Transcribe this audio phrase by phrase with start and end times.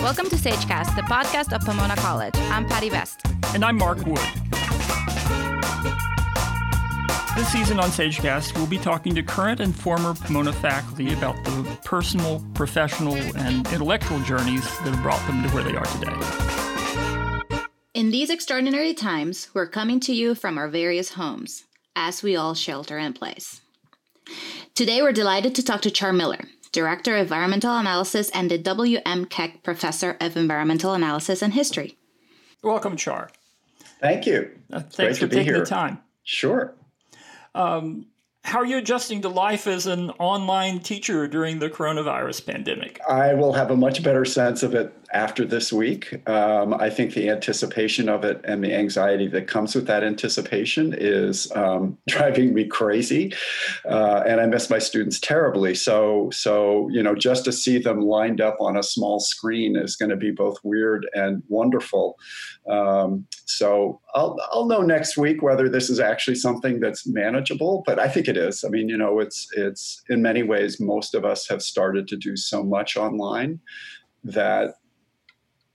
[0.00, 2.36] Welcome to SageCast, the podcast of Pomona College.
[2.36, 3.22] I'm Patty Vest.
[3.52, 4.20] And I'm Mark Wood.
[7.36, 11.78] This season on SageCast, we'll be talking to current and former Pomona faculty about the
[11.84, 17.68] personal, professional, and intellectual journeys that have brought them to where they are today.
[17.94, 21.64] In these extraordinary times, we're coming to you from our various homes
[21.96, 23.62] as we all shelter in place.
[24.76, 29.24] Today, we're delighted to talk to Char Miller, Director of Environmental Analysis and the W.M.
[29.26, 31.96] Keck Professor of Environmental Analysis and History.
[32.62, 33.30] Welcome, Char.
[34.00, 34.50] Thank you.
[34.72, 35.60] Uh, thanks for taking here.
[35.60, 35.98] the time.
[36.22, 36.74] Sure.
[37.54, 38.06] Um,
[38.44, 43.00] how are you adjusting to life as an online teacher during the coronavirus pandemic?
[43.08, 46.26] I will have a much better sense of it after this week.
[46.28, 50.94] Um, I think the anticipation of it and the anxiety that comes with that anticipation
[50.96, 53.32] is um, driving me crazy,
[53.88, 55.74] uh, and I miss my students terribly.
[55.74, 59.96] So, so you know, just to see them lined up on a small screen is
[59.96, 62.16] going to be both weird and wonderful.
[62.68, 67.98] Um, so I'll I'll know next week whether this is actually something that's manageable, but
[67.98, 68.62] I think it is.
[68.64, 72.16] I mean, you know, it's it's in many ways most of us have started to
[72.16, 73.60] do so much online
[74.24, 74.74] that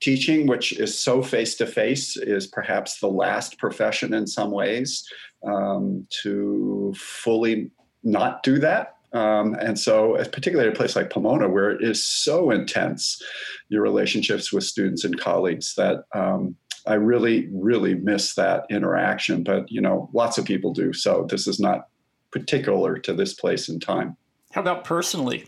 [0.04, 5.08] teaching, which is so face to face, is perhaps the last profession in some ways
[5.48, 7.72] um, to fully
[8.04, 8.98] not do that.
[9.14, 13.22] Um, and so, particularly at a place like Pomona, where it is so intense,
[13.70, 19.44] your relationships with students and colleagues, that um, I really, really miss that interaction.
[19.44, 20.92] But you know, lots of people do.
[20.94, 21.88] So this is not
[22.32, 24.18] particular to this place and time.
[24.52, 25.46] How about personally?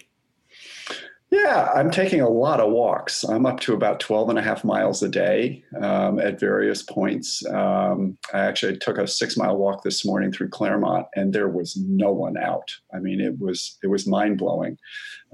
[1.31, 3.23] Yeah, I'm taking a lot of walks.
[3.23, 7.43] I'm up to about 12 and a half miles a day um, at various points.
[7.47, 11.75] Um, I actually took a six mile walk this morning through Claremont, and there was
[11.77, 12.71] no one out.
[12.93, 14.77] I mean, it was it was mind blowing.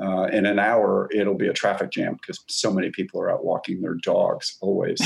[0.02, 3.44] Uh, in an hour, it'll be a traffic jam because so many people are out
[3.44, 5.00] walking their dogs always.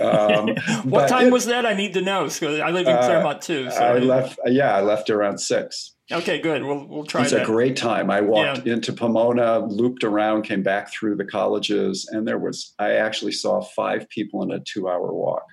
[0.00, 0.48] Um,
[0.82, 1.64] what time it, was that?
[1.64, 2.26] I need to know.
[2.26, 3.70] So I live in uh, Claremont too.
[3.70, 3.76] So.
[3.76, 4.38] I left.
[4.46, 5.93] Yeah, I left around six.
[6.12, 6.62] Okay, good.
[6.62, 7.22] We'll we'll try.
[7.22, 7.42] It's that.
[7.42, 8.10] a great time.
[8.10, 8.74] I walked yeah.
[8.74, 13.62] into Pomona, looped around, came back through the colleges, and there was I actually saw
[13.62, 15.46] five people in a two-hour walk.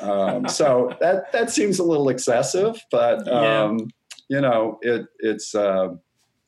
[0.00, 4.36] um, so that that seems a little excessive, but um, yeah.
[4.36, 5.88] you know, it it's uh,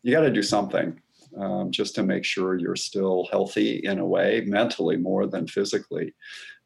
[0.02, 0.98] you got to do something
[1.38, 6.14] um, just to make sure you're still healthy in a way, mentally more than physically.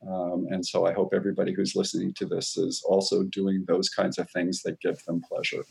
[0.08, 4.18] Um, and so I hope everybody who's listening to this is also doing those kinds
[4.18, 5.64] of things that give them pleasure.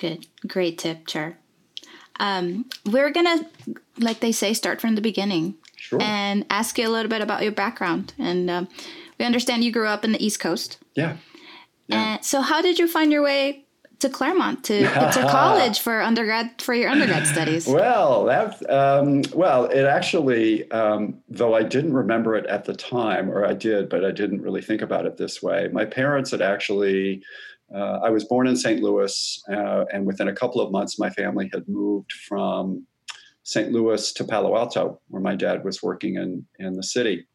[0.00, 0.26] Good.
[0.46, 1.36] Great tip, Char.
[2.18, 3.46] Um, we're to,
[3.98, 6.00] like they say, start from the beginning sure.
[6.00, 8.14] and ask you a little bit about your background.
[8.18, 8.68] And um,
[9.18, 10.78] we understand you grew up in the East Coast.
[10.94, 11.18] Yeah.
[11.86, 12.14] yeah.
[12.14, 13.66] And so, how did you find your way
[13.98, 14.88] to Claremont to, to
[15.30, 17.66] college for undergrad for your undergrad studies?
[17.80, 23.30] Well, that um, well, it actually, um, though I didn't remember it at the time,
[23.30, 25.68] or I did, but I didn't really think about it this way.
[25.70, 27.22] My parents had actually
[27.74, 28.82] uh, I was born in St.
[28.82, 32.86] Louis, uh, and within a couple of months, my family had moved from
[33.44, 33.72] St.
[33.72, 37.26] Louis to Palo Alto, where my dad was working in, in the city.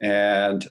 [0.00, 0.66] And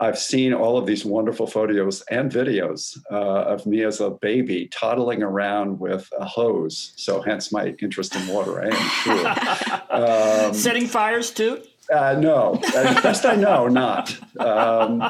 [0.00, 4.68] I've seen all of these wonderful photos and videos uh, of me as a baby
[4.68, 6.92] toddling around with a hose.
[6.96, 9.80] So, hence my interest in water, I am sure.
[9.90, 11.62] Um, Setting fires too?
[11.92, 14.16] Uh, no, as best I know, not.
[14.38, 15.02] Um,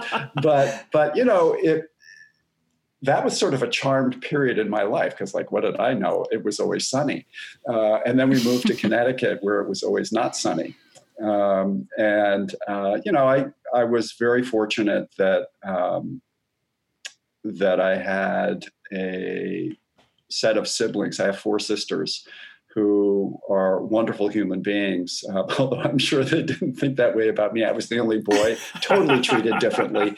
[0.43, 1.90] but but you know, it
[3.03, 5.95] that was sort of a charmed period in my life because like what did i
[5.95, 6.27] know?
[6.31, 7.27] It was always sunny.
[7.69, 10.77] Uh, and then we moved to connecticut where it was always not sunny.
[11.23, 16.23] Um, and uh, you know i i was very fortunate that um,
[17.45, 19.77] that i had a
[20.31, 21.21] set of siblings.
[21.21, 22.27] I have four sisters
[22.75, 23.10] who
[23.49, 27.65] are wonderful human beings, uh, although I'm sure they didn't think that way about me.
[27.65, 30.17] I was the only boy, totally treated differently,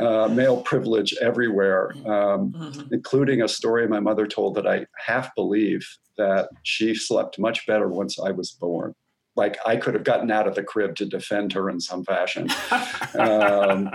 [0.00, 2.92] uh, male privilege everywhere, um, mm-hmm.
[2.92, 5.86] including a story my mother told that I half believe
[6.18, 8.94] that she slept much better once I was born.
[9.34, 12.48] Like I could have gotten out of the crib to defend her in some fashion,
[13.18, 13.90] um,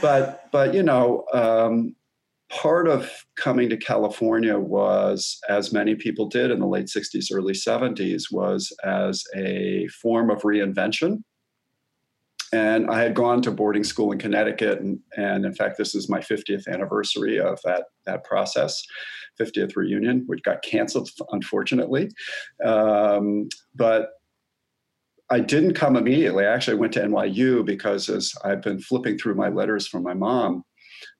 [0.00, 1.96] but but you know um,
[2.48, 7.52] part of coming to California was, as many people did in the late 60s, early
[7.52, 11.22] 70s, was as a form of reinvention.
[12.52, 16.08] And I had gone to boarding school in Connecticut, and, and in fact, this is
[16.08, 18.82] my 50th anniversary of that, that process,
[19.40, 22.08] 50th reunion, which got canceled, unfortunately.
[22.64, 24.10] Um, but
[25.28, 26.46] I didn't come immediately.
[26.46, 30.14] I actually went to NYU because as I've been flipping through my letters from my
[30.14, 30.62] mom,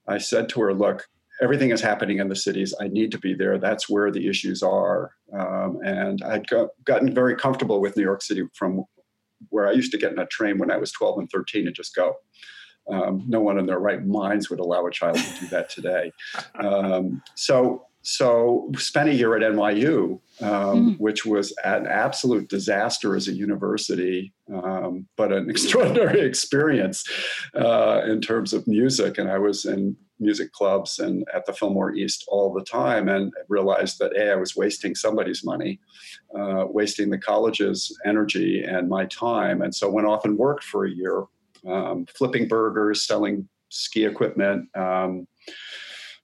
[0.09, 1.09] I said to her, Look,
[1.41, 2.75] everything is happening in the cities.
[2.81, 3.59] I need to be there.
[3.59, 5.13] That's where the issues are.
[5.33, 8.85] Um, and I'd go, gotten very comfortable with New York City from
[9.51, 11.77] where I used to get in a train when I was 12 and 13 and
[11.77, 12.15] just go.
[12.91, 16.13] Um, no one in their right minds would allow a child to do that today.
[16.63, 20.51] Um, so, so spent a year at NYU, um,
[20.95, 20.99] mm.
[20.99, 27.05] which was an absolute disaster as a university, um, but an extraordinary experience
[27.55, 29.19] uh, in terms of music.
[29.19, 33.33] And I was in music clubs and at the Fillmore East all the time, and
[33.49, 35.81] realized that a I was wasting somebody's money,
[36.39, 40.85] uh, wasting the college's energy and my time, and so went off and worked for
[40.85, 41.25] a year
[41.67, 44.69] um, flipping burgers, selling ski equipment.
[44.77, 45.27] Um,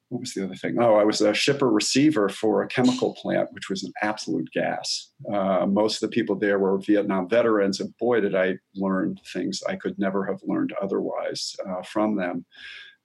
[0.09, 0.77] what was the other thing?
[0.79, 5.11] Oh, I was a shipper receiver for a chemical plant, which was an absolute gas.
[5.33, 9.63] Uh, most of the people there were Vietnam veterans, and boy, did I learn things
[9.67, 12.45] I could never have learned otherwise uh, from them.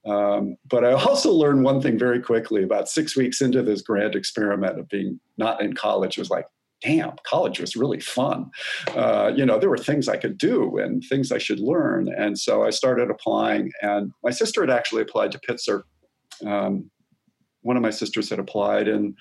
[0.08, 2.64] Um, but I also learned one thing very quickly.
[2.64, 6.46] About six weeks into this grand experiment of being not in college, was like,
[6.82, 8.50] damn, college was really fun.
[8.96, 12.08] Uh, you know, there were things I could do and things I should learn.
[12.08, 13.72] And so I started applying.
[13.82, 15.84] And my sister had actually applied to Pitzer.
[16.46, 16.90] Um,
[17.62, 19.16] one of my sisters had applied in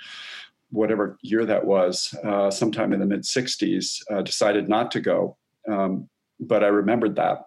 [0.70, 5.36] whatever year that was, uh, sometime in the mid 60s, uh, decided not to go.
[5.68, 6.08] Um,
[6.38, 7.46] but I remembered that.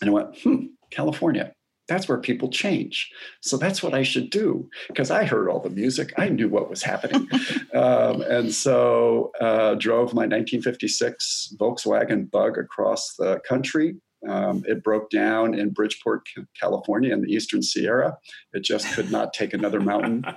[0.00, 1.52] And I went, hmm, California
[1.88, 3.10] that's where people change.
[3.40, 6.12] So that's what I should do because I heard all the music.
[6.16, 7.28] I knew what was happening.
[7.74, 13.96] um, and so uh, drove my 1956 Volkswagen Bug across the country.
[14.28, 16.26] Um, it broke down in Bridgeport,
[16.58, 18.16] California, in the Eastern Sierra.
[18.54, 20.24] It just could not take another mountain.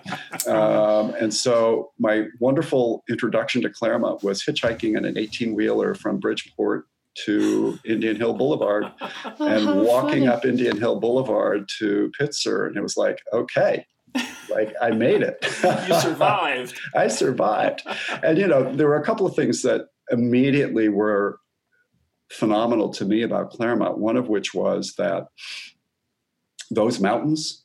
[0.48, 6.20] Um, and so my wonderful introduction to Claremont was hitchhiking in an 18 wheeler from
[6.20, 6.86] Bridgeport
[7.25, 10.28] to Indian Hill Boulevard oh, and walking funny.
[10.28, 12.68] up Indian Hill Boulevard to Pitzer.
[12.68, 13.86] And it was like, okay,
[14.50, 15.38] like I made it.
[15.88, 16.80] you survived.
[16.96, 17.84] I survived.
[18.24, 21.40] And, you know, there were a couple of things that immediately were
[22.31, 25.28] phenomenal to me about Claremont, one of which was that
[26.69, 27.64] those mountains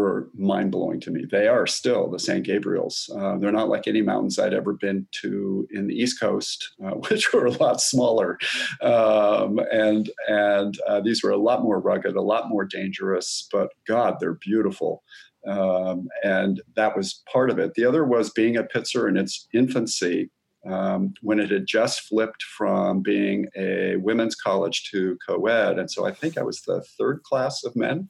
[0.00, 1.24] were mind blowing to me.
[1.30, 3.10] They are still the San Gabriels.
[3.16, 6.90] Uh, they're not like any mountains I'd ever been to in the East Coast, uh,
[7.08, 8.38] which were a lot smaller,
[8.82, 13.48] um, and and uh, these were a lot more rugged, a lot more dangerous.
[13.50, 15.02] But God, they're beautiful.
[15.46, 17.74] Um, and that was part of it.
[17.74, 20.30] The other was being at Pitzer in its infancy
[20.66, 25.78] um, when it had just flipped from being a women's college to co ed.
[25.78, 28.08] And so I think I was the third class of men,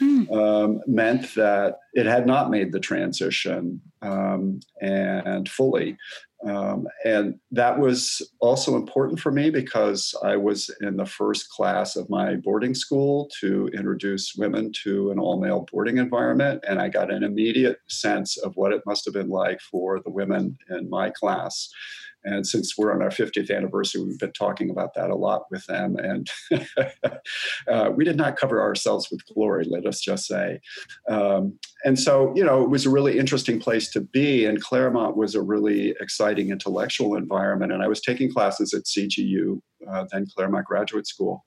[0.00, 0.30] mm.
[0.32, 5.96] um, meant that it had not made the transition um, and fully.
[6.44, 11.96] Um, and that was also important for me because I was in the first class
[11.96, 16.62] of my boarding school to introduce women to an all male boarding environment.
[16.68, 20.10] And I got an immediate sense of what it must have been like for the
[20.10, 21.68] women in my class.
[22.26, 25.64] And since we're on our 50th anniversary, we've been talking about that a lot with
[25.66, 25.96] them.
[25.96, 26.28] And
[27.68, 30.60] uh, we did not cover ourselves with glory, let us just say.
[31.08, 34.44] Um, and so, you know, it was a really interesting place to be.
[34.44, 37.72] And Claremont was a really exciting intellectual environment.
[37.72, 41.44] And I was taking classes at CGU, uh, then Claremont Graduate School.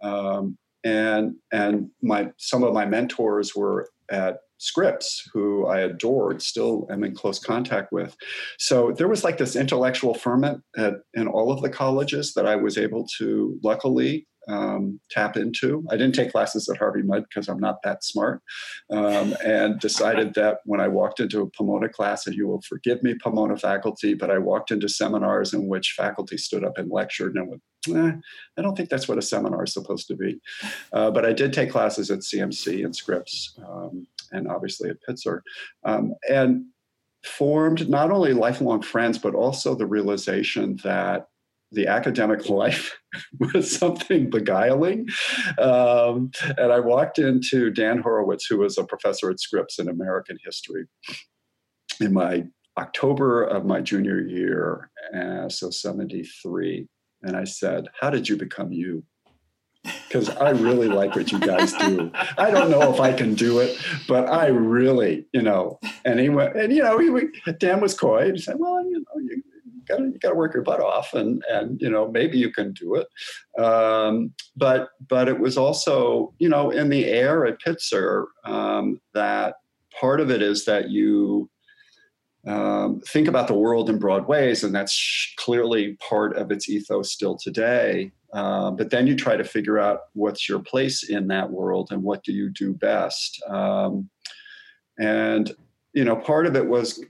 [0.00, 6.86] Um, and and my some of my mentors were at Scripps, who I adored, still
[6.90, 8.14] am in close contact with.
[8.58, 12.56] So there was like this intellectual ferment at, in all of the colleges that I
[12.56, 15.84] was able to luckily um, tap into.
[15.90, 18.42] I didn't take classes at Harvey Mudd because I'm not that smart,
[18.90, 23.02] um, and decided that when I walked into a Pomona class, and you will forgive
[23.02, 27.36] me, Pomona faculty, but I walked into seminars in which faculty stood up and lectured
[27.36, 28.12] and went, eh,
[28.56, 30.40] I don't think that's what a seminar is supposed to be.
[30.92, 35.40] Uh, but I did take classes at CMC and Scripps, um, and obviously at Pitzer,
[35.84, 36.64] um, and
[37.24, 41.26] formed not only lifelong friends, but also the realization that
[41.72, 42.98] the academic life
[43.54, 45.06] was something beguiling.
[45.58, 50.38] Um, and I walked into Dan Horowitz, who was a professor at Scripps in American
[50.44, 50.86] history,
[52.00, 52.44] in my
[52.78, 56.86] October of my junior year, uh, so 73.
[57.22, 59.04] And I said, How did you become you?
[59.82, 62.10] Because I really like what you guys do.
[62.36, 65.78] I don't know if I can do it, but I really, you know.
[66.04, 68.30] And he went, and you know, he, Dan was coy.
[68.32, 69.42] He said, "Well, you know, you,
[69.90, 72.96] gotta you gotta work your butt off, and and you know maybe you can do
[72.96, 73.62] it.
[73.62, 79.56] Um, but but it was also you know in the air at Pitzer um, that
[79.98, 81.50] part of it is that you
[82.46, 87.12] um, think about the world in broad ways, and that's clearly part of its ethos
[87.12, 88.12] still today.
[88.32, 92.02] Uh, but then you try to figure out what's your place in that world and
[92.02, 93.42] what do you do best.
[93.48, 94.08] Um,
[94.98, 95.52] and
[95.92, 97.04] you know, part of it was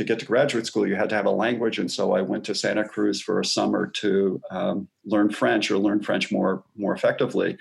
[0.00, 1.78] to get to graduate school, you had to have a language.
[1.78, 5.76] And so I went to Santa Cruz for a summer to um, learn French or
[5.76, 7.58] learn French more, more effectively.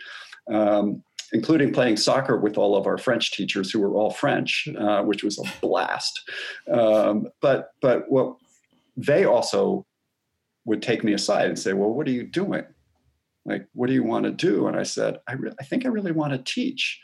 [0.49, 5.03] Um, including playing soccer with all of our French teachers who were all French, uh,
[5.03, 6.19] which was a blast.
[6.71, 8.35] Um, but but what
[8.97, 9.85] they also
[10.65, 12.65] would take me aside and say, "Well, what are you doing?
[13.45, 15.89] Like, what do you want to do?" And I said, "I, re- I think I
[15.89, 16.99] really want to teach."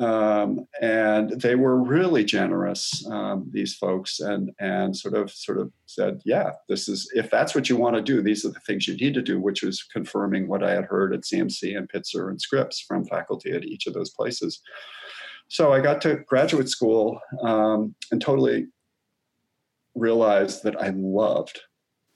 [0.00, 5.70] Um, and they were really generous um, these folks and and sort of sort of
[5.86, 8.88] said yeah this is if that's what you want to do these are the things
[8.88, 12.30] you need to do which was confirming what i had heard at cmc and pitzer
[12.30, 14.60] and scripps from faculty at each of those places.
[15.48, 18.68] So i got to graduate school um, and totally
[19.94, 21.60] realized that i loved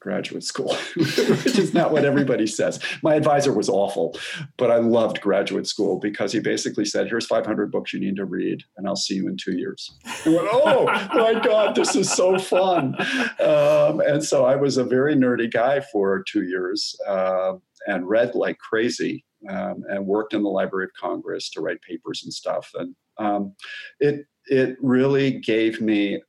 [0.06, 2.78] graduate school, which is not what everybody says.
[3.02, 4.16] My advisor was awful,
[4.56, 8.24] but I loved graduate school because he basically said, Here's 500 books you need to
[8.24, 9.90] read, and I'll see you in two years.
[10.24, 12.94] I went, Oh my God, this is so fun.
[13.40, 17.54] Um, and so I was a very nerdy guy for two years uh,
[17.88, 19.24] and read like crazy.
[19.48, 23.54] Um, and worked in the Library of Congress to write papers and stuff, and um,
[24.00, 26.20] it it really gave me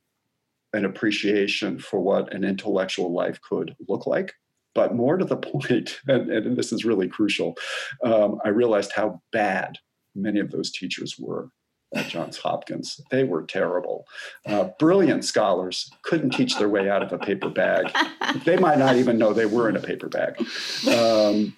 [0.72, 4.34] an appreciation for what an intellectual life could look like.
[4.74, 7.56] But more to the point, and, and this is really crucial,
[8.04, 9.78] um, I realized how bad
[10.14, 11.50] many of those teachers were
[11.94, 13.00] at Johns Hopkins.
[13.10, 14.06] They were terrible.
[14.44, 17.90] Uh, brilliant scholars couldn't teach their way out of a paper bag.
[18.44, 20.38] They might not even know they were in a paper bag.
[20.86, 21.56] Um,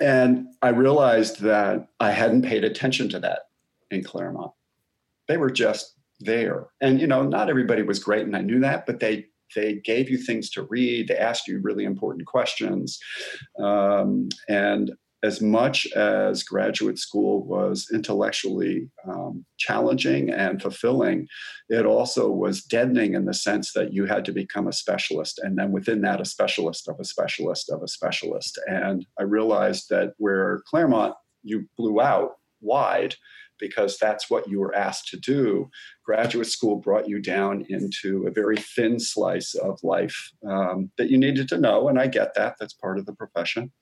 [0.00, 3.48] and I realized that I hadn't paid attention to that
[3.90, 4.52] in Claremont.
[5.26, 6.66] They were just there.
[6.80, 10.10] And you know, not everybody was great, and I knew that, but they they gave
[10.10, 11.08] you things to read.
[11.08, 12.98] They asked you really important questions,
[13.58, 14.92] um, and
[15.24, 21.26] as much as graduate school was intellectually um, challenging and fulfilling,
[21.70, 25.40] it also was deadening in the sense that you had to become a specialist.
[25.42, 28.60] And then within that, a specialist of a specialist of a specialist.
[28.66, 33.14] And I realized that where Claremont, you blew out wide,
[33.58, 35.68] because that's what you were asked to do.
[36.04, 41.18] Graduate school brought you down into a very thin slice of life um, that you
[41.18, 41.88] needed to know.
[41.88, 43.72] And I get that, that's part of the profession.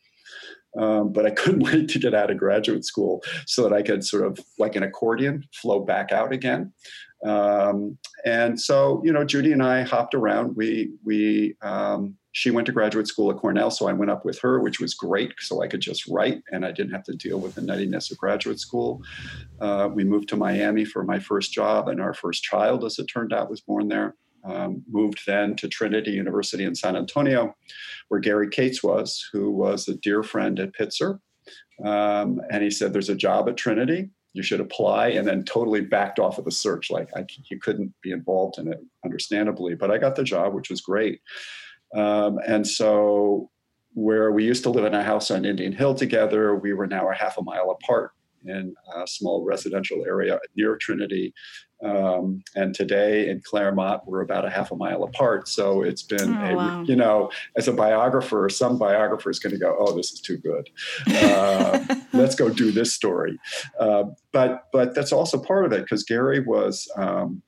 [0.79, 4.05] Um, but I couldn't wait to get out of graduate school so that I could
[4.05, 6.73] sort of, like an accordion, flow back out again.
[7.25, 10.57] Um, and so, you know, Judy and I hopped around.
[10.57, 14.41] We we um, she went to graduate school at Cornell, so I went up with
[14.41, 15.35] her, which was great.
[15.41, 18.19] So I could just write, and I didn't have to deal with the nuttiness of
[18.19, 19.02] graduate school.
[19.61, 23.07] Uh, we moved to Miami for my first job, and our first child, as it
[23.07, 24.17] turned out, was born there.
[24.45, 27.55] Um, moved then to Trinity University in San Antonio,
[28.09, 31.21] where Gary Kates was, who was a dear friend at Pitzer.
[31.85, 34.11] Um, and he said, There's a job at Trinity.
[34.33, 36.91] You should apply, and then totally backed off of the search.
[36.91, 39.75] Like I, he couldn't be involved in it, understandably.
[39.75, 41.21] But I got the job, which was great.
[41.95, 43.51] Um, and so,
[43.95, 47.11] where we used to live in a house on Indian Hill together, we were now
[47.11, 48.12] a half a mile apart
[48.46, 51.32] in a small residential area near Trinity.
[51.82, 55.49] Um, and today in Claremont, we're about a half a mile apart.
[55.49, 56.82] So it's been, oh, a, wow.
[56.82, 60.37] you know, as a biographer, some biographer is going to go, "Oh, this is too
[60.37, 60.70] good.
[61.08, 63.38] Uh, let's go do this story."
[63.80, 66.90] Uh, but but that's also part of it because Gary was.
[66.96, 67.42] Um,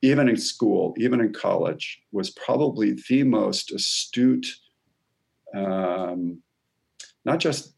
[0.00, 4.46] even in school, even in college, was probably the most astute,
[5.56, 6.40] um,
[7.24, 7.74] not just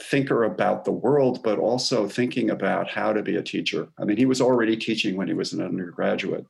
[0.00, 3.88] thinker about the world, but also thinking about how to be a teacher.
[3.98, 6.46] I mean, he was already teaching when he was an undergraduate.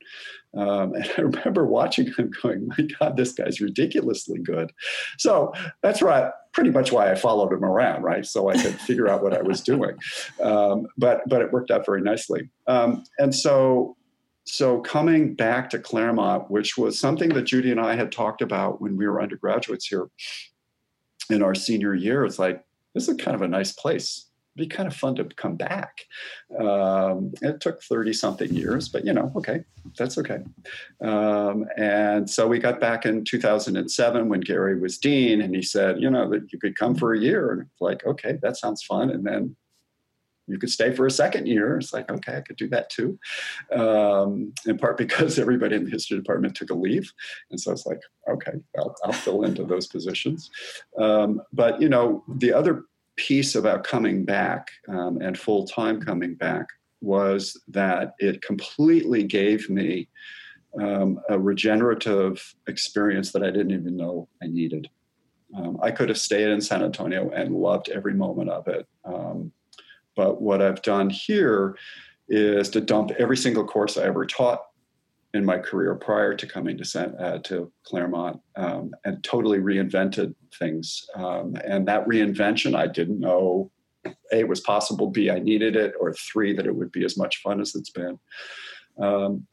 [0.55, 4.71] Um, and I remember watching him going, my God, this guy's ridiculously good.
[5.17, 8.25] So that's right, pretty much why I followed him around, right?
[8.25, 9.97] So I could figure out what I was doing.
[10.41, 12.49] Um, but, but it worked out very nicely.
[12.67, 13.95] Um, and so
[14.51, 18.81] so coming back to Claremont, which was something that Judy and I had talked about
[18.81, 20.09] when we were undergraduates here
[21.29, 22.63] in our senior year, it's like
[22.99, 24.25] this is kind of a nice place.
[24.57, 26.05] It'd be kind of fun to come back.
[26.59, 29.63] Um, it took 30 something years, but you know, okay,
[29.97, 30.39] that's okay.
[31.01, 36.01] Um, and so we got back in 2007 when Gary was dean, and he said,
[36.01, 37.51] you know, that you could come for a year.
[37.51, 39.11] And like, okay, that sounds fun.
[39.11, 39.55] And then
[40.49, 41.77] you could stay for a second year.
[41.77, 43.17] It's like, okay, I could do that too.
[43.71, 47.13] Um, in part because everybody in the history department took a leave.
[47.51, 50.49] And so it's like, okay, I'll, I'll fill into those positions.
[50.97, 52.85] Um, but, you know, the other
[53.19, 56.65] piece about coming back um, and full time coming back
[57.01, 60.07] was that it completely gave me
[60.81, 64.89] um, a regenerative experience that I didn't even know I needed.
[65.53, 68.87] Um, I could have stayed in San Antonio and loved every moment of it.
[69.03, 69.51] Um,
[70.15, 71.77] but what I've done here
[72.29, 74.61] is to dump every single course I ever taught
[75.33, 81.05] in my career prior to coming to uh, to Claremont um, and totally reinvented things.
[81.15, 83.71] Um, and that reinvention, I didn't know
[84.31, 87.41] a was possible, b I needed it, or three that it would be as much
[87.41, 88.17] fun as it's been.
[88.99, 89.45] Um,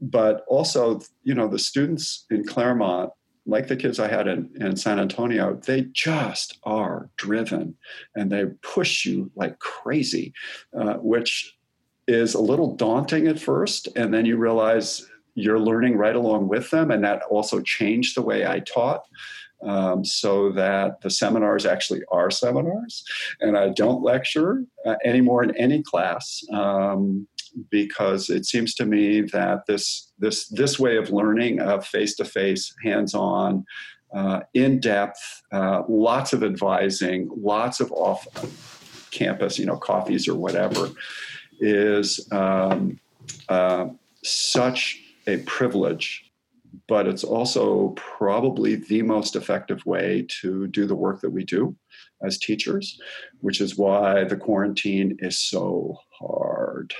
[0.00, 3.10] but also, you know, the students in Claremont,
[3.46, 7.76] like the kids I had in, in San Antonio, they just are driven
[8.14, 10.32] and they push you like crazy,
[10.78, 11.56] uh, which
[12.06, 13.88] is a little daunting at first.
[13.96, 16.90] And then you realize you're learning right along with them.
[16.90, 19.04] And that also changed the way I taught.
[19.62, 23.02] Um, so that the seminars actually are seminars,
[23.40, 27.26] and I don't lecture uh, anymore in any class um,
[27.70, 32.26] because it seems to me that this this this way of learning, of face to
[32.26, 33.64] face, hands on,
[34.14, 38.26] uh, in depth, uh, lots of advising, lots of off
[39.10, 40.90] campus, you know, coffees or whatever,
[41.60, 43.00] is um,
[43.48, 43.86] uh,
[44.22, 46.30] such a privilege,
[46.88, 51.76] but it's also probably the most effective way to do the work that we do
[52.22, 52.98] as teachers,
[53.40, 56.94] which is why the quarantine is so hard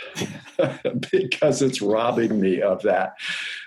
[1.11, 3.15] because it's robbing me of that.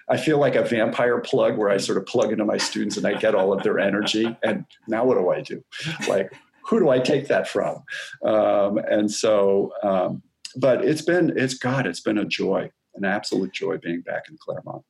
[0.09, 3.05] I feel like a vampire plug where I sort of plug into my students and
[3.05, 4.35] I get all of their energy.
[4.43, 5.63] And now what do I do?
[6.07, 6.31] Like,
[6.65, 7.83] who do I take that from?
[8.25, 10.21] Um, and so, um,
[10.55, 14.37] but it's been, it's God, it's been a joy an absolute joy being back in
[14.37, 14.83] Claremont.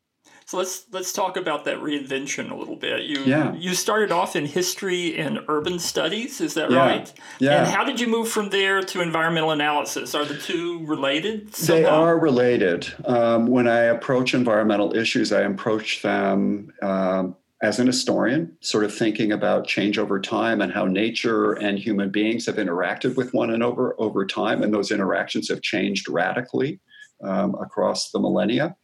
[0.46, 3.04] So let's let's talk about that reinvention a little bit.
[3.04, 3.54] You yeah.
[3.54, 6.78] you started off in history and urban studies, is that yeah.
[6.78, 7.14] right?
[7.40, 7.60] Yeah.
[7.60, 10.16] And how did you move from there to environmental analysis?
[10.16, 11.54] Are the two related?
[11.54, 11.82] Somehow?
[11.82, 12.94] They are related.
[13.04, 16.72] Um, when I approach environmental issues, I approach them.
[16.82, 21.80] Um, as an historian, sort of thinking about change over time and how nature and
[21.80, 26.80] human beings have interacted with one another over time, and those interactions have changed radically
[27.24, 28.76] um, across the millennia.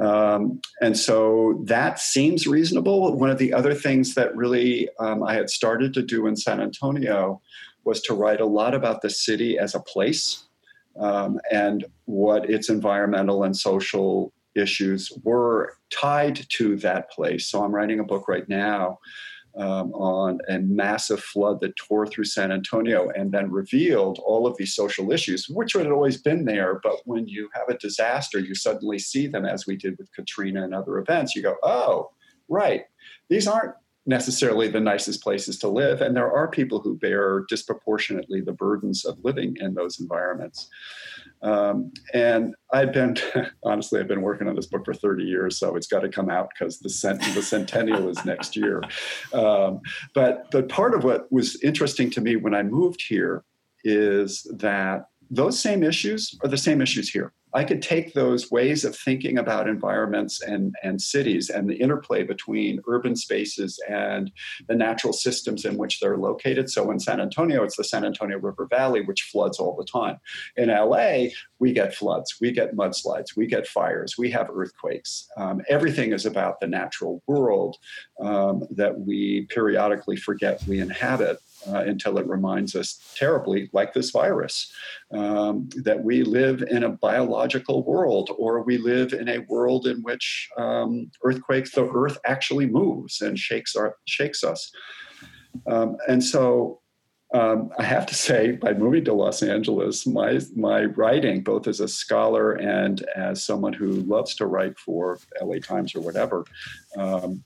[0.00, 3.16] Um, and so that seems reasonable.
[3.16, 6.60] One of the other things that really um, I had started to do in San
[6.60, 7.40] Antonio
[7.84, 10.44] was to write a lot about the city as a place
[10.98, 17.48] um, and what its environmental and social issues were tied to that place.
[17.48, 18.98] So I'm writing a book right now
[19.56, 24.56] um, on a massive flood that tore through San Antonio and then revealed all of
[24.56, 26.80] these social issues, which had always been there.
[26.82, 30.64] But when you have a disaster, you suddenly see them, as we did with Katrina
[30.64, 31.34] and other events.
[31.34, 32.10] You go, oh,
[32.48, 32.84] right.
[33.28, 33.74] These aren't
[34.06, 36.00] necessarily the nicest places to live.
[36.00, 40.68] And there are people who bear disproportionately the burdens of living in those environments.
[41.42, 43.16] Um, and I've been,
[43.62, 46.30] honestly, I've been working on this book for 30 years, so it's got to come
[46.30, 48.82] out because the, cent- the centennial is next year.
[49.32, 49.80] Um,
[50.14, 53.44] but, but part of what was interesting to me when I moved here
[53.84, 57.32] is that those same issues are the same issues here.
[57.56, 62.22] I could take those ways of thinking about environments and, and cities and the interplay
[62.22, 64.30] between urban spaces and
[64.68, 66.68] the natural systems in which they're located.
[66.68, 70.18] So in San Antonio, it's the San Antonio River Valley, which floods all the time.
[70.58, 75.26] In LA, we get floods, we get mudslides, we get fires, we have earthquakes.
[75.38, 77.76] Um, everything is about the natural world
[78.20, 81.38] um, that we periodically forget we inhabit
[81.68, 84.72] uh, until it reminds us terribly, like this virus,
[85.12, 90.02] um, that we live in a biological world or we live in a world in
[90.02, 94.72] which um, earthquakes, the earth actually moves and shakes, our, shakes us.
[95.66, 96.80] Um, and so
[97.34, 101.80] um, I have to say, by moving to Los Angeles, my my writing, both as
[101.80, 106.44] a scholar and as someone who loves to write for LA Times or whatever,
[106.96, 107.42] um,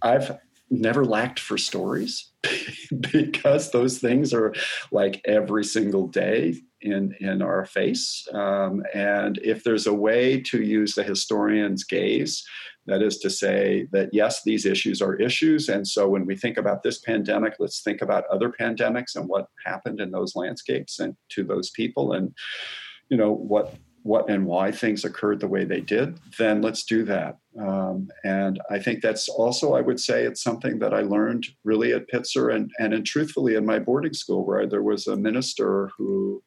[0.00, 0.38] I've
[0.70, 2.30] never lacked for stories
[3.12, 4.54] because those things are
[4.90, 8.26] like every single day in in our face.
[8.32, 12.44] Um, and if there's a way to use the historian's gaze
[12.86, 15.68] that is to say that yes these issues are issues.
[15.68, 19.48] And so when we think about this pandemic let's think about other pandemics and what
[19.64, 22.34] happened in those landscapes and to those people and
[23.08, 23.74] you know what
[24.04, 27.38] what and why things occurred the way they did, then let's do that.
[27.58, 31.94] Um, and I think that's also, I would say, it's something that I learned really
[31.94, 35.90] at Pitzer and, and, and truthfully in my boarding school, where there was a minister
[35.96, 36.42] who,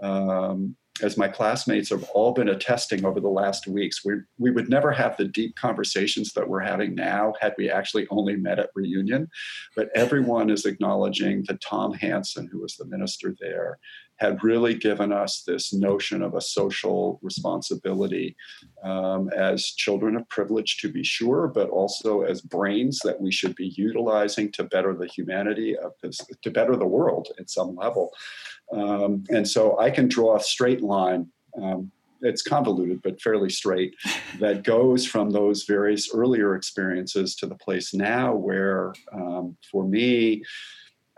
[0.00, 4.68] um, as my classmates have all been attesting over the last weeks, we, we would
[4.68, 8.70] never have the deep conversations that we're having now had we actually only met at
[8.76, 9.28] reunion.
[9.74, 13.78] But everyone is acknowledging that Tom Hansen, who was the minister there,
[14.16, 18.36] had really given us this notion of a social responsibility
[18.84, 23.54] um, as children of privilege, to be sure, but also as brains that we should
[23.56, 28.12] be utilizing to better the humanity of this, to better the world at some level.
[28.72, 31.28] Um, and so I can draw a straight line
[31.60, 31.90] um,
[32.22, 33.94] it's convoluted but fairly straight
[34.38, 40.42] that goes from those various earlier experiences to the place now where um, for me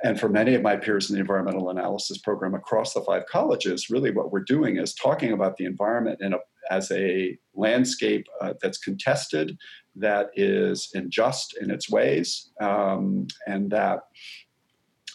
[0.05, 3.88] and for many of my peers in the environmental analysis program across the five colleges,
[3.88, 6.38] really what we're doing is talking about the environment in a,
[6.71, 9.57] as a landscape uh, that's contested,
[9.97, 14.01] that is unjust in its ways, um, and that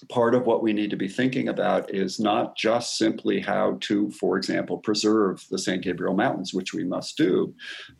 [0.07, 4.09] part of what we need to be thinking about is not just simply how to,
[4.11, 7.53] for example, preserve the San Gabriel Mountains, which we must do,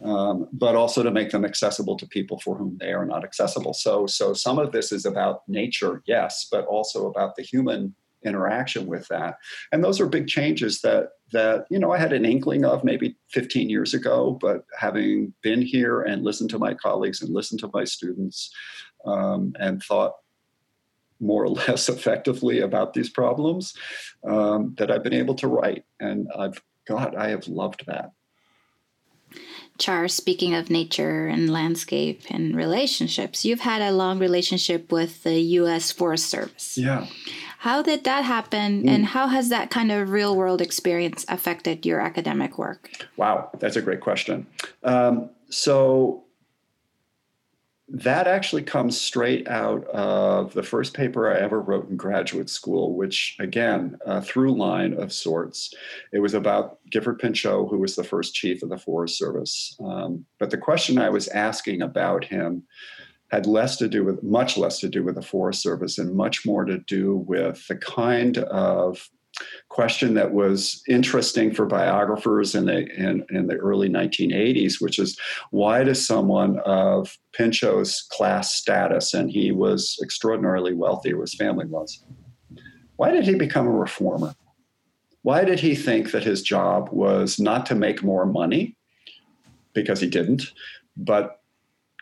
[0.04, 3.74] um, but also to make them accessible to people for whom they are not accessible.
[3.74, 8.86] So, so some of this is about nature, yes, but also about the human interaction
[8.86, 9.38] with that.
[9.72, 13.16] And those are big changes that that you know I had an inkling of maybe
[13.32, 17.70] 15 years ago, but having been here and listened to my colleagues and listened to
[17.74, 18.52] my students
[19.06, 20.14] um, and thought
[21.20, 23.74] more or less effectively about these problems
[24.24, 25.86] um, that I've been able to write.
[26.00, 28.12] And I've, God, I have loved that.
[29.78, 35.40] Char, speaking of nature and landscape and relationships, you've had a long relationship with the
[35.40, 35.90] U.S.
[35.90, 36.78] Forest Service.
[36.78, 37.08] Yeah.
[37.60, 38.90] How did that happen, mm.
[38.90, 42.90] and how has that kind of real world experience affected your academic work?
[43.16, 44.48] Wow, that's a great question.
[44.84, 46.24] Um, so,
[47.92, 52.96] that actually comes straight out of the first paper I ever wrote in graduate school,
[52.96, 55.74] which, again, a through line of sorts.
[56.14, 59.76] It was about Gifford Pinchot, who was the first chief of the Forest Service.
[59.84, 62.64] Um, but the question I was asking about him
[63.32, 66.46] had less to do with, much less to do with the Forest Service and much
[66.46, 69.10] more to do with the kind of
[69.70, 75.18] question that was interesting for biographers in the in, in the early 1980s, which is
[75.52, 81.66] why does someone of Pinchot's class status, and he was extraordinarily wealthy, or his family
[81.66, 82.04] was,
[82.98, 84.34] why did he become a reformer?
[85.22, 88.76] Why did he think that his job was not to make more money,
[89.74, 90.52] because he didn't,
[90.98, 91.42] but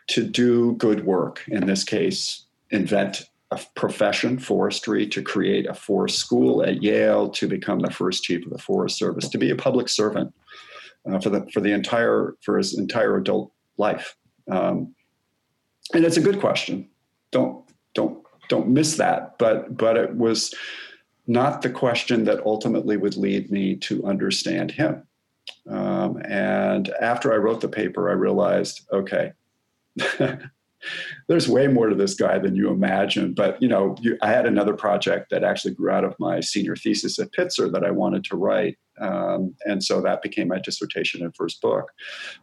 [0.08, 6.18] to do good work, in this case, invent a profession, forestry, to create a forest
[6.18, 9.56] school at Yale, to become the first chief of the Forest Service, to be a
[9.56, 10.34] public servant
[11.10, 14.16] uh, for the for the entire for his entire adult life.
[14.50, 14.94] Um,
[15.94, 16.88] and it's a good question.
[17.30, 19.38] Don't don't don't miss that.
[19.38, 20.54] But but it was
[21.26, 25.06] not the question that ultimately would lead me to understand him.
[25.68, 29.32] Um, and after I wrote the paper, I realized, okay.
[31.28, 33.34] there's way more to this guy than you imagine.
[33.34, 36.76] But you know, you, I had another project that actually grew out of my senior
[36.76, 41.22] thesis at Pitzer that I wanted to write, um, and so that became my dissertation
[41.22, 41.90] and first book.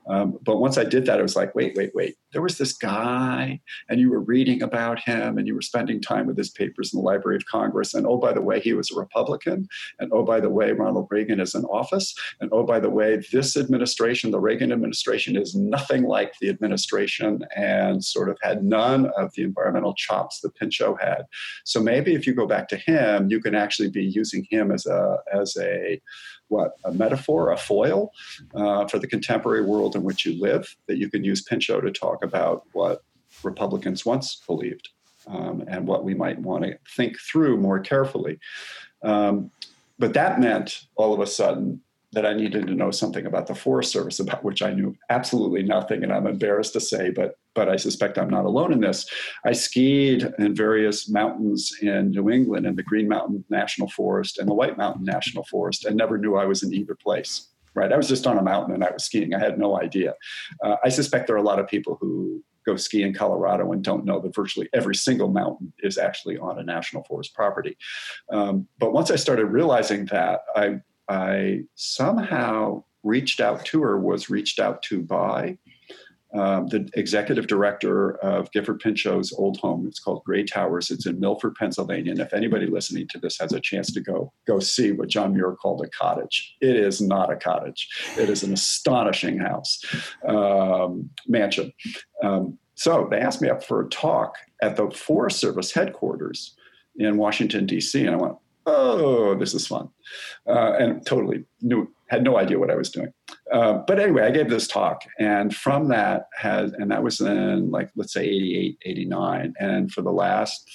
[0.10, 2.16] Um, but once I did that, I was like, wait, wait, wait.
[2.32, 6.28] There was this guy, and you were reading about him, and you were spending time
[6.28, 7.94] with his papers in the Library of Congress.
[7.94, 9.68] And oh, by the way, he was a Republican.
[10.00, 12.14] And oh, by the way, Ronald Reagan is in office.
[12.42, 17.40] And oh, by the way, this administration, the Reagan administration, is nothing like the administration
[17.56, 21.24] and sort of had none of the environmental chops that Pinchot had.
[21.64, 24.86] So maybe if you go back to him, you can actually be using him as
[24.86, 26.02] a as a
[26.48, 28.12] what a metaphor, a foil
[28.54, 30.76] uh, for the contemporary world in which you live.
[30.88, 33.04] That you can use Pinchot to talk about what
[33.44, 34.90] Republicans once believed
[35.28, 38.40] um, and what we might want to think through more carefully.
[39.02, 39.52] Um,
[39.98, 41.82] but that meant all of a sudden
[42.16, 45.64] that I needed to know something about the Forest Service, about which I knew absolutely
[45.64, 49.08] nothing, and I'm embarrassed to say, but but I suspect I'm not alone in this.
[49.46, 54.50] I skied in various mountains in New England, in the Green Mountain National Forest and
[54.50, 57.50] the White Mountain National Forest, and never knew I was in either place.
[57.74, 59.34] Right, I was just on a mountain and I was skiing.
[59.34, 60.14] I had no idea.
[60.64, 63.84] Uh, I suspect there are a lot of people who go ski in Colorado and
[63.84, 67.78] don't know that virtually every single mountain is actually on a national forest property.
[68.32, 74.30] Um, but once I started realizing that, I I somehow reached out to her, was
[74.30, 75.58] reached out to by
[76.36, 79.88] um, the executive director of Gifford Pinchot's old home.
[79.88, 80.92] It's called Grey Towers.
[80.92, 82.12] It's in Milford, Pennsylvania.
[82.12, 85.34] And if anybody listening to this has a chance to go, go see what John
[85.34, 86.56] Muir called a cottage.
[86.60, 87.88] It is not a cottage.
[88.18, 89.82] It is an astonishing house,
[90.28, 91.72] um, mansion.
[92.22, 96.56] Um, so they asked me up for a talk at the Forest Service headquarters
[96.98, 98.06] in Washington, D.C.
[98.06, 98.36] And I went,
[98.66, 99.90] oh, this is fun.
[100.48, 103.12] Uh, and totally knew, had no idea what I was doing.
[103.52, 105.04] Uh, but anyway, I gave this talk.
[105.20, 109.54] And from that has, and that was in like, let's say 88, 89.
[109.60, 110.70] And for the last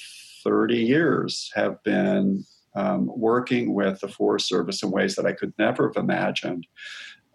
[0.44, 5.52] 30 years have been um, working with the Forest Service in ways that I could
[5.58, 6.66] never have imagined.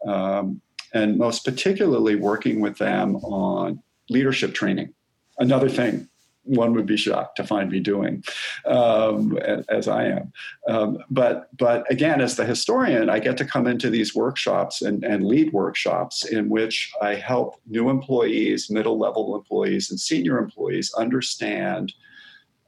[0.08, 0.62] Um,
[0.94, 4.94] and most particularly working with them on leadership training.
[5.40, 6.08] Another thing
[6.46, 8.24] one would be shocked to find me doing,
[8.66, 9.38] um,
[9.70, 10.34] as I am.
[10.68, 15.04] Um, but but again, as the historian, I get to come into these workshops and,
[15.04, 20.94] and lead workshops in which I help new employees, middle level employees, and senior employees
[20.98, 21.94] understand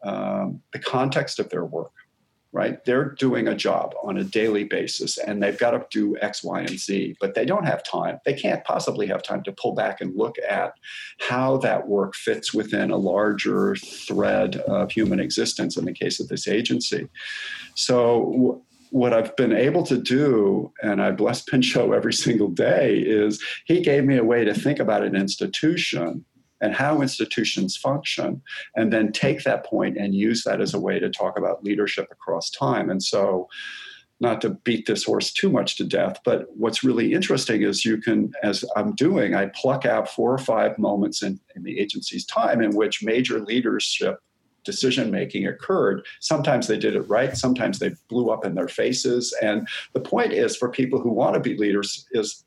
[0.04, 1.92] um, the context of their work
[2.52, 2.84] right?
[2.86, 6.62] They're doing a job on a daily basis and they've got to do X, Y,
[6.62, 8.20] and Z, but they don't have time.
[8.26, 10.74] They can't possibly have time to pull back and look at
[11.20, 16.30] how that work fits within a larger thread of human existence in the case of
[16.30, 17.08] this agency.
[17.76, 23.44] So, what I've been able to do, and I bless Pinchot every single day, is
[23.66, 26.24] he gave me a way to think about an institution
[26.62, 28.42] and how institutions function,
[28.76, 32.08] and then take that point and use that as a way to talk about leadership
[32.12, 32.90] across time.
[32.90, 33.48] And so,
[34.20, 37.98] not to beat this horse too much to death, but what's really interesting is you
[37.98, 42.26] can, as I'm doing, I pluck out four or five moments in, in the agency's
[42.26, 44.20] time in which major leadership
[44.68, 46.06] decision making occurred.
[46.20, 49.34] Sometimes they did it right, sometimes they blew up in their faces.
[49.42, 52.44] And the point is for people who want to be leaders is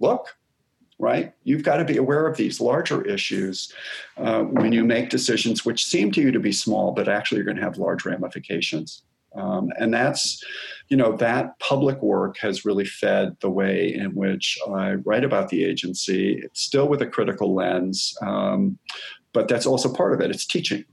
[0.00, 0.37] look,
[0.98, 1.32] right?
[1.44, 3.72] You've got to be aware of these larger issues
[4.16, 7.44] uh, when you make decisions which seem to you to be small, but actually you're
[7.44, 9.02] going to have large ramifications.
[9.34, 10.42] Um, and that's,
[10.88, 15.50] you know, that public work has really fed the way in which I write about
[15.50, 18.78] the agency, it's still with a critical lens, um,
[19.32, 20.30] but that's also part of it.
[20.30, 20.84] It's teaching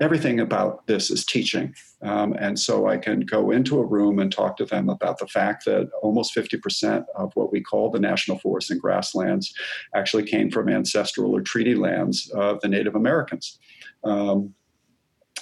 [0.00, 1.74] everything about this is teaching.
[2.02, 5.26] Um, and so I can go into a room and talk to them about the
[5.26, 9.54] fact that almost 50% of what we call the national forests and grasslands
[9.94, 13.58] actually came from ancestral or treaty lands of the Native Americans.
[14.02, 14.54] Um,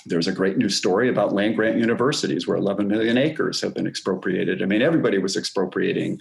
[0.07, 3.87] there's a great new story about land grant universities where 11 million acres have been
[3.87, 4.63] expropriated.
[4.63, 6.21] I mean, everybody was expropriating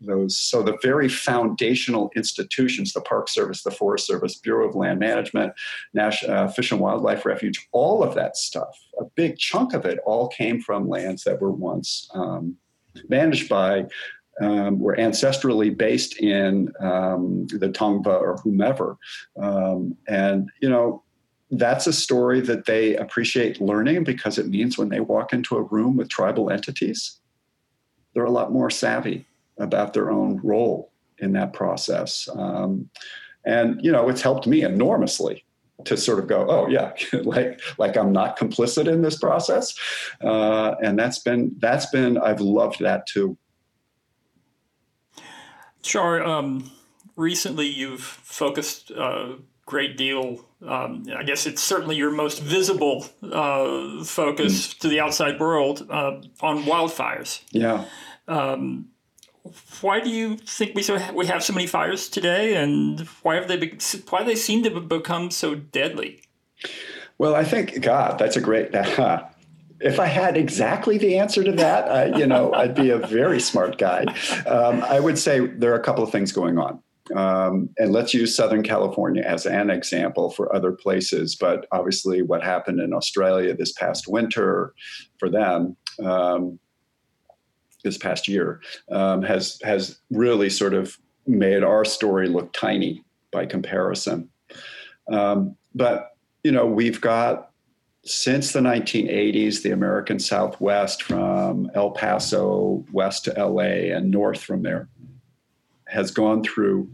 [0.00, 4.98] those so the very foundational institutions the park service the forest service bureau of land
[4.98, 5.52] management
[5.94, 9.98] national uh, fish and wildlife refuge all of that stuff a big chunk of it
[10.06, 12.56] all came from lands that were once um,
[13.08, 13.86] managed by
[14.40, 18.96] um, were ancestrally based in um, the Tongva or whomever.
[19.40, 21.02] Um, and, you know,
[21.50, 25.62] that's a story that they appreciate learning because it means when they walk into a
[25.62, 27.20] room with tribal entities,
[28.14, 29.26] they're a lot more savvy
[29.60, 32.28] about their own role in that process.
[32.34, 32.90] Um,
[33.44, 35.44] and you know, it's helped me enormously
[35.84, 36.92] to sort of go, oh yeah,
[37.24, 39.74] like like I'm not complicit in this process,
[40.22, 43.36] uh, and that's been that's been I've loved that too.
[45.82, 46.70] Char, Um,
[47.16, 50.44] recently, you've focused a great deal.
[50.66, 54.78] Um, I guess it's certainly your most visible uh, focus mm.
[54.80, 57.40] to the outside world uh, on wildfires.
[57.52, 57.86] Yeah.
[58.28, 58.89] Um,
[59.80, 63.48] why do you think we so we have so many fires today, and why have
[63.48, 63.78] they be,
[64.10, 66.22] why they seem to become so deadly?
[67.18, 68.74] Well, I think God, that's a great.
[68.74, 69.24] Uh,
[69.80, 73.40] if I had exactly the answer to that, uh, you know, I'd be a very
[73.40, 74.04] smart guy.
[74.46, 76.82] Um, I would say there are a couple of things going on.
[77.16, 81.34] Um, and let's use Southern California as an example for other places.
[81.34, 84.74] But obviously, what happened in Australia this past winter
[85.18, 86.58] for them um,
[87.82, 93.46] this past year um, has has really sort of made our story look tiny by
[93.46, 94.28] comparison.
[95.10, 97.50] Um, but you know, we've got
[98.04, 104.62] since the 1980s, the American Southwest, from El Paso west to LA and north from
[104.62, 104.88] there,
[105.86, 106.90] has gone through,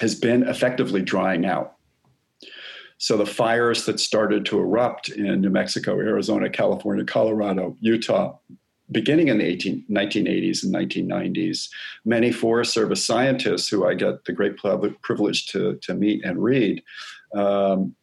[0.00, 1.76] has been effectively drying out.
[2.98, 8.36] So the fires that started to erupt in New Mexico, Arizona, California, Colorado, Utah,
[8.92, 11.68] beginning in the 18, 1980s and 1990s,
[12.04, 16.82] many Forest Service scientists who I get the great privilege to, to meet and read
[17.34, 17.94] um,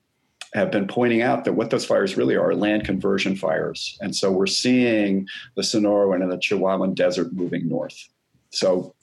[0.54, 3.97] have been pointing out that what those fires really are, land conversion fires.
[4.02, 8.10] And so we're seeing the Sonoran and the Chihuahuan Desert moving north.
[8.49, 8.95] So,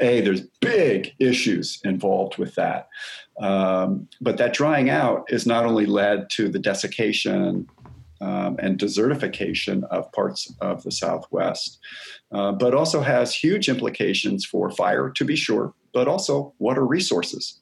[0.00, 2.88] A, there's big issues involved with that.
[3.38, 7.68] Um, but that drying out is not only led to the desiccation
[8.20, 11.78] um, and desertification of parts of the Southwest,
[12.32, 17.60] uh, but also has huge implications for fire, to be sure, but also water resources.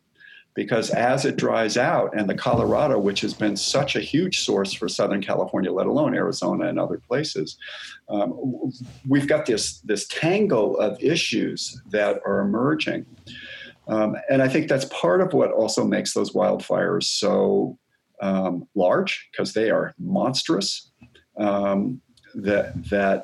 [0.55, 4.73] Because as it dries out, and the Colorado, which has been such a huge source
[4.73, 7.59] for Southern California, let alone Arizona and other places,
[8.09, 8.73] um,
[9.09, 13.05] we've got this, this tangle of issues that are emerging.
[13.89, 17.77] Um, and I think that's part of what also makes those wildfires so
[18.25, 20.71] um, large because they are monstrous.
[21.37, 22.01] Um,
[22.47, 23.19] that that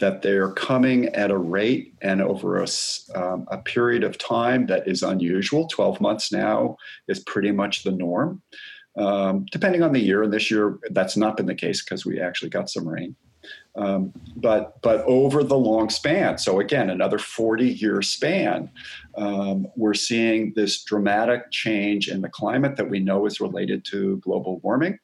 [0.00, 2.68] that they're coming at a rate and over a,
[3.14, 5.66] um, a period of time that is unusual.
[5.66, 6.76] Twelve months now
[7.08, 8.42] is pretty much the norm.
[8.98, 10.22] um, depending on the year.
[10.24, 13.14] And this year, that's not been the case because we actually got some rain.
[13.76, 18.70] Um, but but over the long span, so again, another 40 year span,
[19.16, 24.16] um, we're seeing this dramatic change in the climate that we know is related to
[24.18, 24.98] global warming.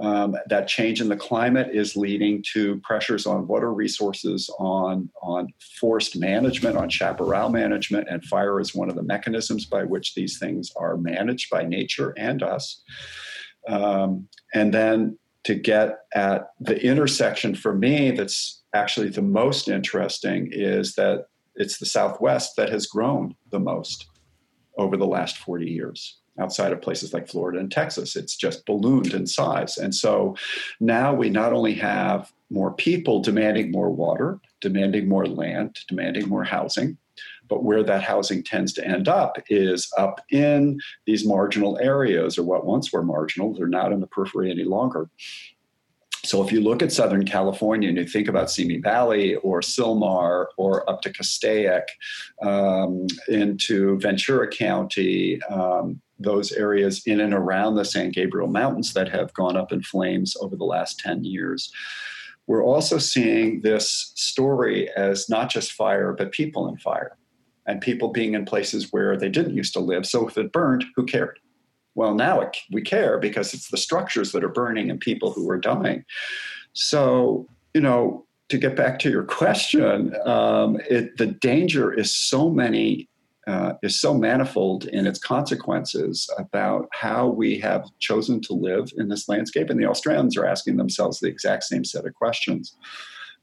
[0.00, 5.48] Um, that change in the climate is leading to pressures on water resources, on, on
[5.78, 10.38] forest management, on chaparral management, and fire is one of the mechanisms by which these
[10.38, 12.82] things are managed by nature and us.
[13.68, 20.48] Um, and then to get at the intersection for me that's actually the most interesting
[20.52, 24.06] is that it's the Southwest that has grown the most
[24.78, 28.16] over the last 40 years outside of places like Florida and Texas.
[28.16, 29.76] It's just ballooned in size.
[29.76, 30.34] And so
[30.80, 36.44] now we not only have more people demanding more water, demanding more land, demanding more
[36.44, 36.96] housing,
[37.52, 42.44] but where that housing tends to end up is up in these marginal areas, or
[42.44, 43.52] what once were marginal.
[43.52, 45.10] They're not in the periphery any longer.
[46.24, 50.46] So if you look at Southern California and you think about Simi Valley or Sylmar
[50.56, 51.84] or up to Castaic
[52.40, 59.10] um, into Ventura County, um, those areas in and around the San Gabriel Mountains that
[59.10, 61.70] have gone up in flames over the last 10 years.
[62.46, 67.18] We're also seeing this story as not just fire, but people in fire
[67.66, 70.06] and people being in places where they didn't used to live.
[70.06, 71.38] So if it burned, who cared?
[71.94, 75.48] Well, now it, we care because it's the structures that are burning and people who
[75.50, 76.04] are dying.
[76.72, 82.50] So, you know, to get back to your question, um, it, the danger is so
[82.50, 83.08] many
[83.46, 89.08] uh, is so manifold in its consequences about how we have chosen to live in
[89.08, 89.68] this landscape.
[89.68, 92.76] And the Australians are asking themselves the exact same set of questions.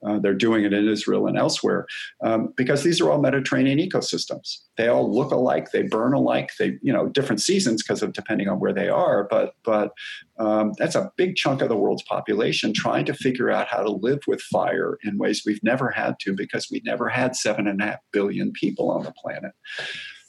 [0.05, 1.85] Uh, they're doing it in Israel and elsewhere
[2.23, 4.59] um, because these are all Mediterranean ecosystems.
[4.77, 5.71] They all look alike.
[5.71, 6.51] They burn alike.
[6.57, 9.27] They, you know, different seasons because of depending on where they are.
[9.29, 9.91] But but
[10.37, 13.91] um, that's a big chunk of the world's population trying to figure out how to
[13.91, 17.81] live with fire in ways we've never had to because we never had seven and
[17.81, 19.51] a half billion people on the planet.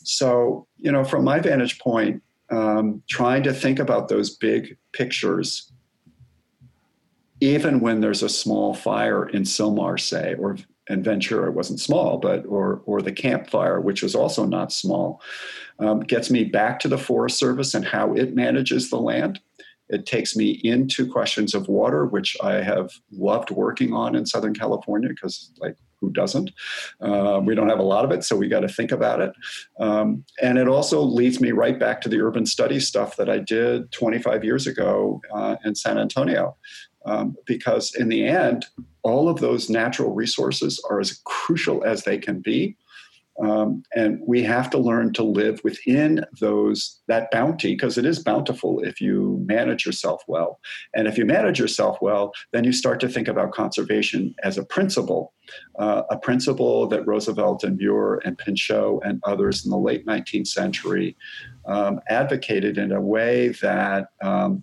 [0.03, 5.70] So you know, from my vantage point, um, trying to think about those big pictures
[7.40, 10.57] even when there's a small fire in Sylmar, say, or
[10.88, 15.22] in Ventura it wasn't small, but or or the campfire, which was also not small,
[15.79, 19.40] um, gets me back to the Forest Service and how it manages the land.
[19.88, 24.55] It takes me into questions of water, which I have loved working on in Southern
[24.55, 26.53] California because, like, who doesn't?
[27.00, 29.33] Uh, we don't have a lot of it, so we got to think about it.
[29.81, 33.38] Um, and it also leads me right back to the urban study stuff that I
[33.38, 36.57] did 25 years ago uh, in San Antonio
[37.07, 38.67] um, because in the end,
[39.03, 42.77] all of those natural resources are as crucial as they can be.
[43.41, 48.19] Um, and we have to learn to live within those that bounty because it is
[48.19, 50.61] bountiful if you manage yourself well
[50.95, 54.65] and if you manage yourself well then you start to think about conservation as a
[54.65, 55.33] principle
[55.79, 60.49] uh, a principle that roosevelt and muir and pinchot and others in the late 19th
[60.49, 61.17] century
[61.65, 64.63] um, advocated in a way that um,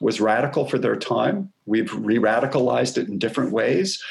[0.00, 1.52] was radical for their time.
[1.66, 4.02] We've re radicalized it in different ways,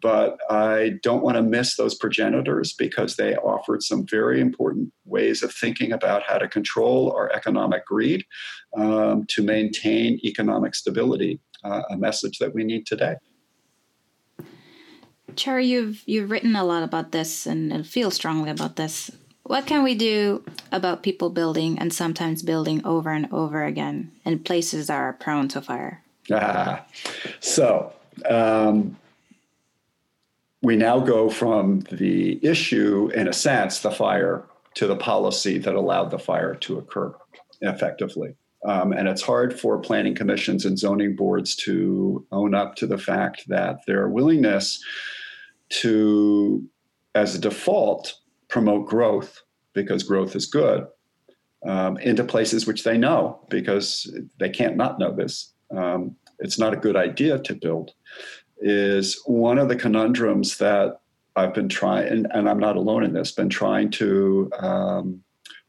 [0.00, 5.42] but I don't want to miss those progenitors because they offered some very important ways
[5.42, 8.24] of thinking about how to control our economic greed
[8.76, 13.16] um, to maintain economic stability, uh, a message that we need today.
[15.34, 19.10] Char, you've you've written a lot about this and feel strongly about this.
[19.46, 24.40] What can we do about people building and sometimes building over and over again in
[24.40, 26.02] places that are prone to fire?
[26.32, 26.84] Ah,
[27.40, 27.92] so
[28.28, 28.96] um,
[30.62, 35.74] we now go from the issue, in a sense, the fire, to the policy that
[35.76, 37.14] allowed the fire to occur
[37.60, 38.34] effectively.
[38.64, 42.98] Um, and it's hard for planning commissions and zoning boards to own up to the
[42.98, 44.82] fact that their willingness
[45.68, 46.68] to,
[47.14, 48.14] as a default,
[48.48, 50.86] promote growth because growth is good
[51.66, 55.52] um, into places which they know because they can't not know this.
[55.70, 57.92] Um, it's not a good idea to build,
[58.58, 61.00] is one of the conundrums that
[61.34, 65.22] I've been trying, and, and I'm not alone in this, been trying to um,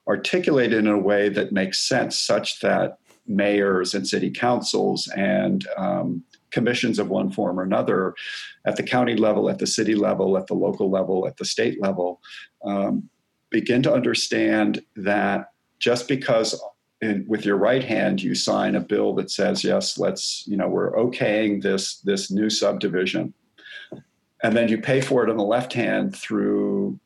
[0.08, 2.98] articulate in a way that makes sense, such that
[3.28, 8.14] mayors and city councils and um, commissions of one form or another
[8.66, 11.82] at the county level, at the city level, at the local level, at the state
[11.82, 12.22] level,
[12.64, 13.10] um,
[13.50, 16.62] begin to understand that just because
[17.02, 20.68] in, with your right hand you sign a bill that says yes let's you know
[20.68, 23.34] we're okaying this this new subdivision
[24.44, 27.00] and then you pay for it on the left hand through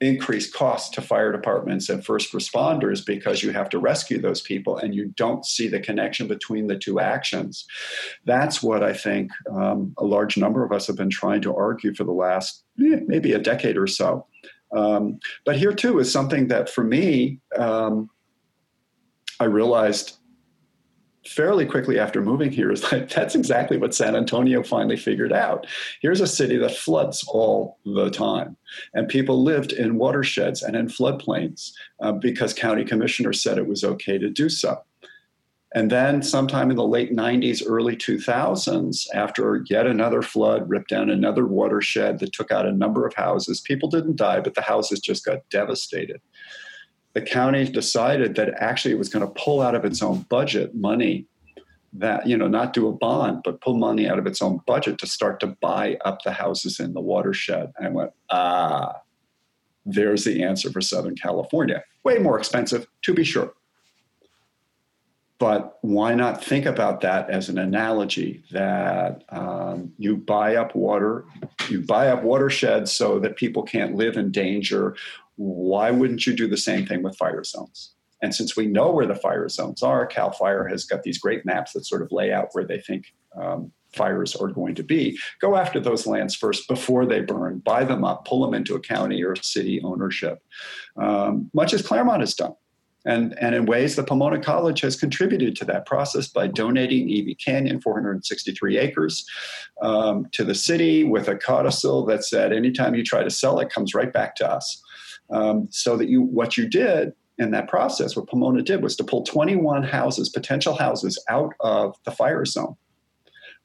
[0.00, 4.76] increased costs to fire departments and first responders because you have to rescue those people
[4.76, 7.66] and you don't see the connection between the two actions.
[8.26, 11.94] That's what I think um, a large number of us have been trying to argue
[11.94, 14.26] for the last eh, maybe a decade or so.
[14.76, 18.10] Um, but here too is something that for me, um,
[19.40, 20.18] I realized
[21.26, 25.66] fairly quickly after moving here is that that's exactly what San Antonio finally figured out.
[26.00, 28.56] Here's a city that floods all the time,
[28.94, 33.84] and people lived in watersheds and in floodplains uh, because county commissioners said it was
[33.84, 34.82] okay to do so.
[35.74, 41.10] And then, sometime in the late 90s, early 2000s, after yet another flood ripped down
[41.10, 45.00] another watershed that took out a number of houses, people didn't die, but the houses
[45.00, 46.22] just got devastated
[47.16, 50.74] the county decided that actually it was going to pull out of its own budget
[50.74, 51.24] money
[51.94, 54.98] that you know not do a bond but pull money out of its own budget
[54.98, 57.72] to start to buy up the houses in the watershed.
[57.78, 59.00] And i went ah
[59.86, 61.82] there's the answer for southern california.
[62.04, 63.54] Way more expensive to be sure.
[65.38, 71.24] But why not think about that as an analogy that um, you buy up water
[71.70, 74.96] you buy up watersheds so that people can't live in danger
[75.36, 77.92] why wouldn't you do the same thing with fire zones?
[78.22, 81.44] And since we know where the fire zones are, CAL FIRE has got these great
[81.44, 85.18] maps that sort of lay out where they think um, fires are going to be.
[85.40, 88.80] Go after those lands first before they burn, buy them up, pull them into a
[88.80, 90.42] county or city ownership,
[90.96, 92.54] um, much as Claremont has done.
[93.04, 97.38] And, and in ways, the Pomona College has contributed to that process by donating Evey
[97.38, 99.24] Canyon, 463 acres,
[99.80, 103.70] um, to the city with a codicil that said anytime you try to sell it,
[103.70, 104.82] comes right back to us.
[105.30, 109.04] Um, so that you, what you did in that process, what Pomona did was to
[109.04, 112.76] pull 21 houses, potential houses, out of the fire zone.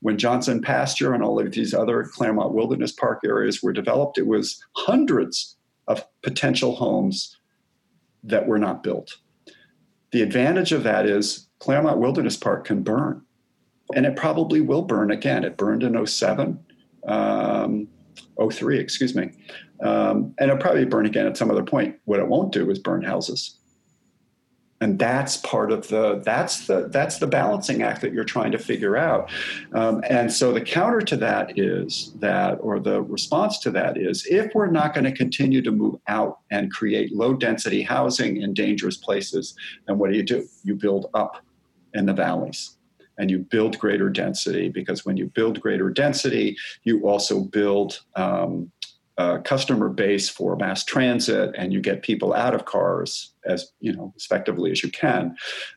[0.01, 4.25] When Johnson Pasture and all of these other Claremont Wilderness Park areas were developed, it
[4.25, 5.57] was hundreds
[5.87, 7.37] of potential homes
[8.23, 9.17] that were not built.
[10.11, 13.21] The advantage of that is Claremont Wilderness Park can burn,
[13.95, 15.43] and it probably will burn again.
[15.43, 16.59] It burned in 07,
[17.07, 17.87] um,
[18.49, 19.31] 03, excuse me.
[19.81, 21.97] Um, and it'll probably burn again at some other point.
[22.05, 23.57] What it won't do is burn houses.
[24.79, 28.57] And that's part of the that's the that's the balancing act that you're trying to
[28.57, 29.29] figure out.
[29.73, 34.25] Um, and so the counter to that is that, or the response to that is,
[34.25, 38.55] if we're not going to continue to move out and create low density housing in
[38.55, 39.53] dangerous places,
[39.85, 40.47] then what do you do?
[40.63, 41.37] You build up
[41.93, 42.77] in the valleys
[43.21, 48.71] and you build greater density because when you build greater density, you also build um,
[49.43, 54.11] customer base for mass transit and you get people out of cars as you know
[54.17, 55.35] effectively as you can.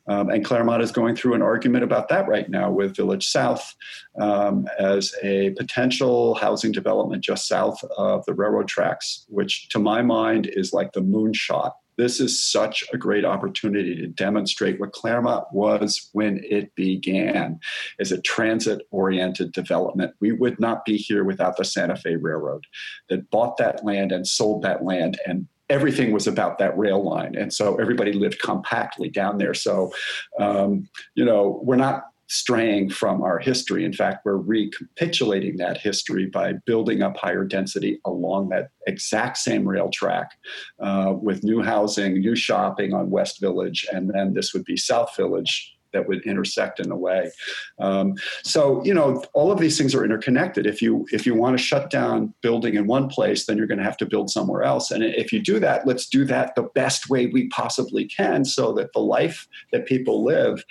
[0.08, 3.74] Um, and claremont is going through an argument about that right now with village south
[4.18, 10.00] um, as a potential housing development just south of the railroad tracks which to my
[10.00, 15.44] mind is like the moonshot this is such a great opportunity to demonstrate what Claremont
[15.52, 17.60] was when it began
[18.00, 20.14] as a transit oriented development.
[20.20, 22.66] We would not be here without the Santa Fe Railroad
[23.08, 27.34] that bought that land and sold that land and everything was about that rail line
[27.34, 29.90] and so everybody lived compactly down there so
[30.38, 33.84] um, you know we're not straying from our history.
[33.84, 39.66] In fact, we're recapitulating that history by building up higher density along that exact same
[39.66, 40.32] rail track
[40.80, 45.14] uh, with new housing, new shopping on West Village, and then this would be South
[45.16, 47.30] Village that would intersect in a way.
[47.78, 50.66] Um, so you know, all of these things are interconnected.
[50.66, 53.78] If you if you want to shut down building in one place, then you're going
[53.78, 54.90] to have to build somewhere else.
[54.90, 58.72] And if you do that, let's do that the best way we possibly can, so
[58.74, 60.62] that the life that people live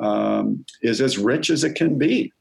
[0.00, 2.32] um, is as rich as it can be.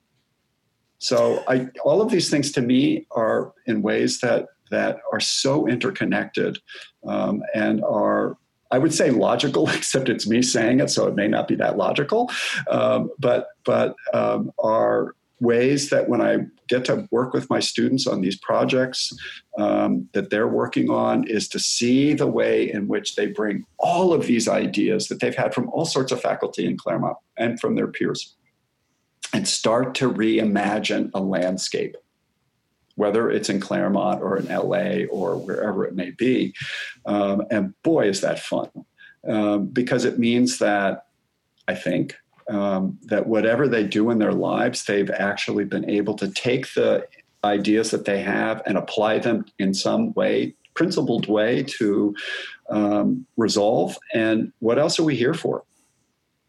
[0.99, 5.67] So I, all of these things to me are in ways that that are so
[5.67, 6.57] interconnected
[7.05, 8.37] um, and are
[8.71, 11.77] I would say logical, except it's me saying it, so it may not be that
[11.77, 12.31] logical.
[12.69, 16.37] Um, but but um, are ways that when I
[16.67, 19.13] get to work with my students on these projects
[19.57, 24.13] um, that they're working on is to see the way in which they bring all
[24.13, 27.75] of these ideas that they've had from all sorts of faculty in Claremont and from
[27.75, 28.35] their peers
[29.33, 31.95] and start to reimagine a landscape
[32.97, 36.53] whether it's in Claremont or in LA or wherever it may be.
[37.05, 38.69] Um, and boy, is that fun
[39.27, 41.05] um, because it means that
[41.67, 42.15] I think
[42.49, 47.07] um, that whatever they do in their lives, they've actually been able to take the
[47.43, 52.15] ideas that they have and apply them in some way, principled way to
[52.69, 53.97] um, resolve.
[54.13, 55.63] And what else are we here for?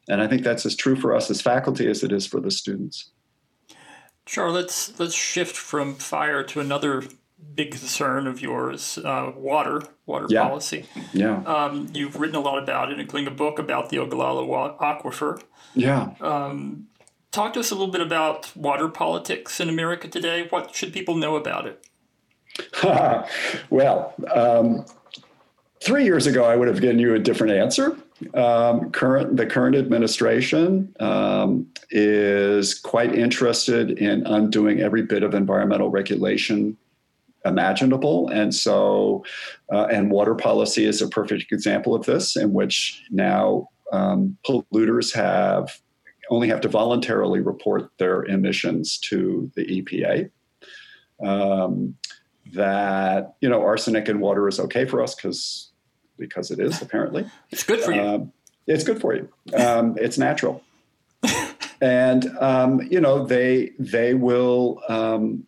[0.09, 2.51] And I think that's as true for us as faculty as it is for the
[2.51, 3.11] students.
[4.29, 4.51] Sure.
[4.51, 7.03] Let's let's shift from fire to another
[7.55, 10.47] big concern of yours, uh, water, water yeah.
[10.47, 10.85] policy.
[11.14, 11.43] Yeah.
[11.45, 15.43] Um, you've written a lot about it, including a book about the Ogallala Aquifer.
[15.74, 16.11] Yeah.
[16.20, 16.89] Um,
[17.33, 20.47] talk to us a little bit about water politics in America today.
[20.51, 21.87] What should people know about it?
[23.70, 24.85] well, um,
[25.83, 27.97] three years ago, I would have given you a different answer.
[28.35, 35.89] Um, current the current administration um, is quite interested in undoing every bit of environmental
[35.89, 36.77] regulation
[37.45, 39.25] imaginable, and so
[39.73, 45.14] uh, and water policy is a perfect example of this, in which now um, polluters
[45.14, 45.81] have
[46.31, 50.31] only have to voluntarily report their emissions to the EPA.
[51.25, 51.97] Um,
[52.53, 55.68] that you know arsenic in water is okay for us because
[56.19, 57.27] because it is apparently.
[57.51, 58.01] It's good for you.
[58.01, 58.33] Um,
[58.66, 59.29] it's good for you.
[59.57, 60.62] Um, it's natural.
[61.81, 65.47] and um, you know they they will um,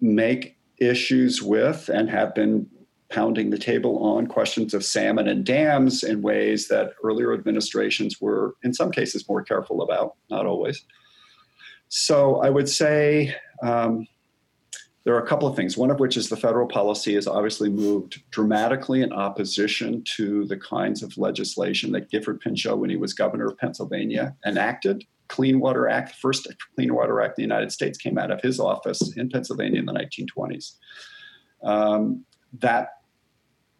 [0.00, 2.68] make issues with and have been
[3.10, 8.54] pounding the table on questions of salmon and dams in ways that earlier administrations were
[8.62, 10.84] in some cases more careful about not always
[11.88, 13.32] so i would say
[13.62, 14.06] um,
[15.04, 17.68] there are a couple of things, one of which is the federal policy has obviously
[17.68, 23.12] moved dramatically in opposition to the kinds of legislation that Gifford Pinchot, when he was
[23.12, 25.04] governor of Pennsylvania, enacted.
[25.28, 28.40] Clean Water Act, the first Clean Water Act in the United States came out of
[28.40, 30.72] his office in Pennsylvania in the 1920s.
[31.62, 32.24] Um,
[32.60, 32.88] that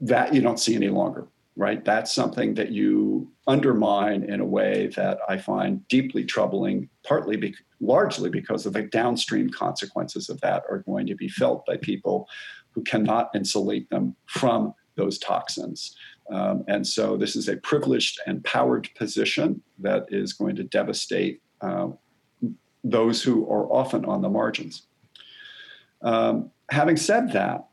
[0.01, 1.85] that you don't see any longer right?
[1.85, 7.55] That's something that you undermine in a way that I find deeply troubling, partly, be-
[7.81, 12.29] largely because of the downstream consequences of that are going to be felt by people
[12.73, 15.97] who cannot insulate them from those toxins.
[16.31, 21.41] Um, and so this is a privileged and powered position that is going to devastate
[21.61, 21.89] uh,
[22.83, 24.87] those who are often on the margins.
[26.03, 27.67] Um, having said that,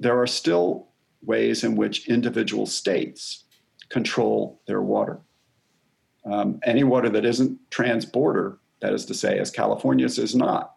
[0.00, 0.88] there are still
[1.22, 3.44] ways in which individual states
[3.88, 5.20] control their water.
[6.24, 10.76] Um, any water that isn't transborder, that is to say, as California's is not.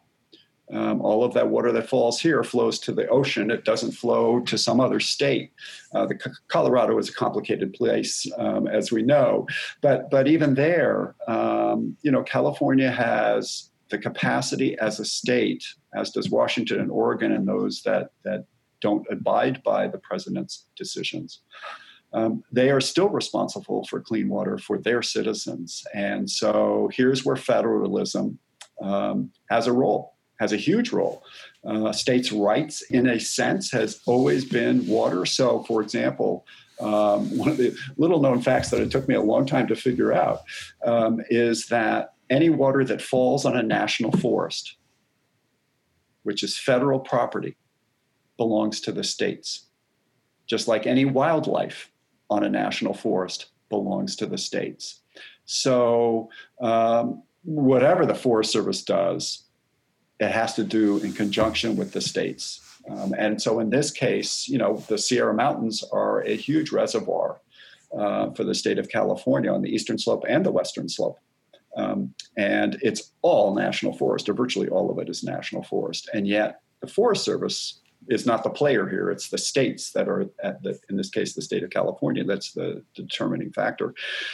[0.71, 3.49] Um, all of that water that falls here flows to the ocean.
[3.49, 5.51] It doesn't flow to some other state.
[5.95, 9.47] Uh, the C- Colorado is a complicated place, um, as we know,
[9.81, 15.65] but but even there, um, you know, California has the capacity as a state,
[15.95, 18.45] as does Washington and Oregon, and those that that
[18.81, 21.41] don't abide by the president's decisions.
[22.13, 25.85] Um, they are still responsible for clean water for their citizens.
[25.93, 28.39] And so here's where federalism
[28.81, 31.23] um, has a role, has a huge role.
[31.63, 35.25] Uh, states' rights, in a sense, has always been water.
[35.25, 36.45] So, for example,
[36.79, 39.75] um, one of the little known facts that it took me a long time to
[39.75, 40.41] figure out
[40.85, 44.77] um, is that any water that falls on a national forest,
[46.23, 47.57] which is federal property,
[48.39, 49.65] belongs to the states.
[50.47, 51.91] Just like any wildlife
[52.29, 55.01] on a national forest belongs to the states.
[55.45, 56.29] So,
[56.59, 59.43] um, whatever the Forest Service does,
[60.19, 62.61] it has to do in conjunction with the states.
[62.89, 67.41] Um, and so, in this case, you know, the Sierra Mountains are a huge reservoir
[67.95, 71.19] uh, for the state of California on the eastern slope and the western slope.
[71.75, 76.09] Um, and it's all national forest, or virtually all of it is national forest.
[76.13, 79.09] And yet, the Forest Service is not the player here.
[79.11, 82.51] It's the states that are, at the, in this case, the state of California, that's
[82.51, 83.93] the determining factor.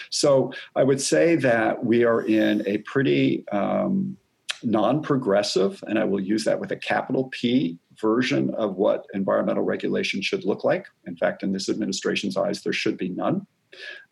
[0.10, 4.18] So I would say that we are in a pretty um,
[4.64, 9.64] non progressive, and I will use that with a capital P version of what environmental
[9.64, 10.88] regulation should look like.
[11.06, 13.46] In fact, in this administration's eyes, there should be none.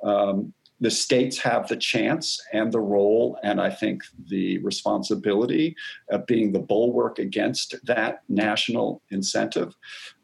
[0.03, 5.75] Um, the states have the chance and the role, and I think the responsibility
[6.09, 9.75] of being the bulwark against that national incentive.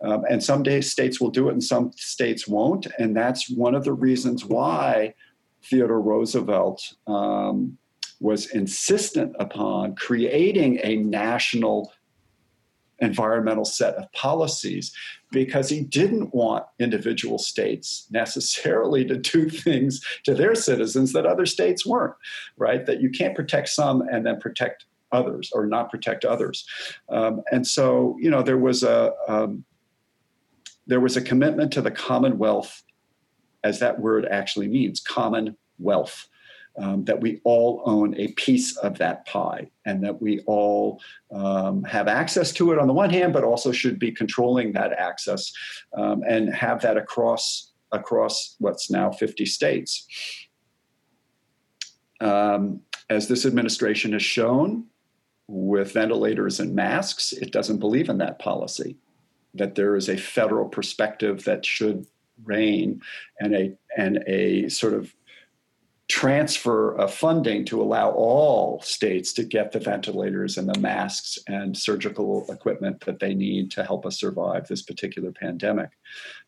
[0.02, 2.88] Um, and some days states will do it and some states won't.
[2.98, 5.14] And that's one of the reasons why
[5.64, 7.78] Theodore Roosevelt um,
[8.20, 11.94] was insistent upon creating a national
[13.02, 14.94] environmental set of policies
[15.32, 21.46] because he didn't want individual states necessarily to do things to their citizens that other
[21.46, 22.16] states weren't,
[22.58, 22.86] right?
[22.86, 26.68] That you can't protect some and then protect others or not protect others.
[27.10, 29.64] Um, and so, you know, there was a um,
[30.88, 32.84] there was a commitment to the commonwealth,
[33.64, 36.28] as that word actually means, commonwealth
[36.80, 41.02] um, that we all own a piece of that pie and that we all
[41.32, 44.94] um, have access to it on the one hand, but also should be controlling that
[44.94, 45.52] access
[45.94, 50.08] um, and have that across across what's now 50 states.
[52.22, 54.86] Um, as this administration has shown
[55.48, 58.98] with ventilators and masks, it doesn't believe in that policy.
[59.56, 62.06] that there is a federal perspective that should
[62.44, 63.02] reign
[63.40, 65.14] and a and a sort of
[66.10, 71.78] transfer of funding to allow all states to get the ventilators and the masks and
[71.78, 75.92] surgical equipment that they need to help us survive this particular pandemic.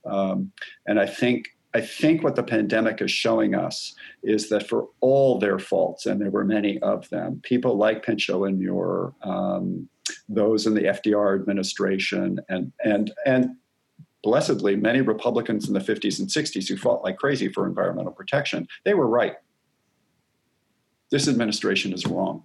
[0.03, 0.51] Um,
[0.87, 5.39] and I think I think what the pandemic is showing us is that for all
[5.39, 9.87] their faults, and there were many of them, people like Pinchot and Muir, um,
[10.27, 13.51] those in the FDR administration, and and and
[14.21, 18.67] blessedly, many Republicans in the 50s and 60s who fought like crazy for environmental protection,
[18.83, 19.35] they were right
[21.11, 22.43] this administration is wrong.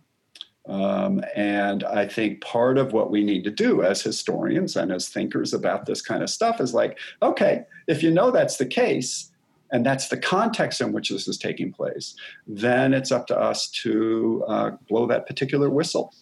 [0.69, 5.09] Um, and I think part of what we need to do as historians and as
[5.09, 9.31] thinkers about this kind of stuff is like, okay, if you know that's the case,
[9.73, 12.15] and that's the context in which this is taking place,
[12.47, 16.15] then it's up to us to uh, blow that particular whistle.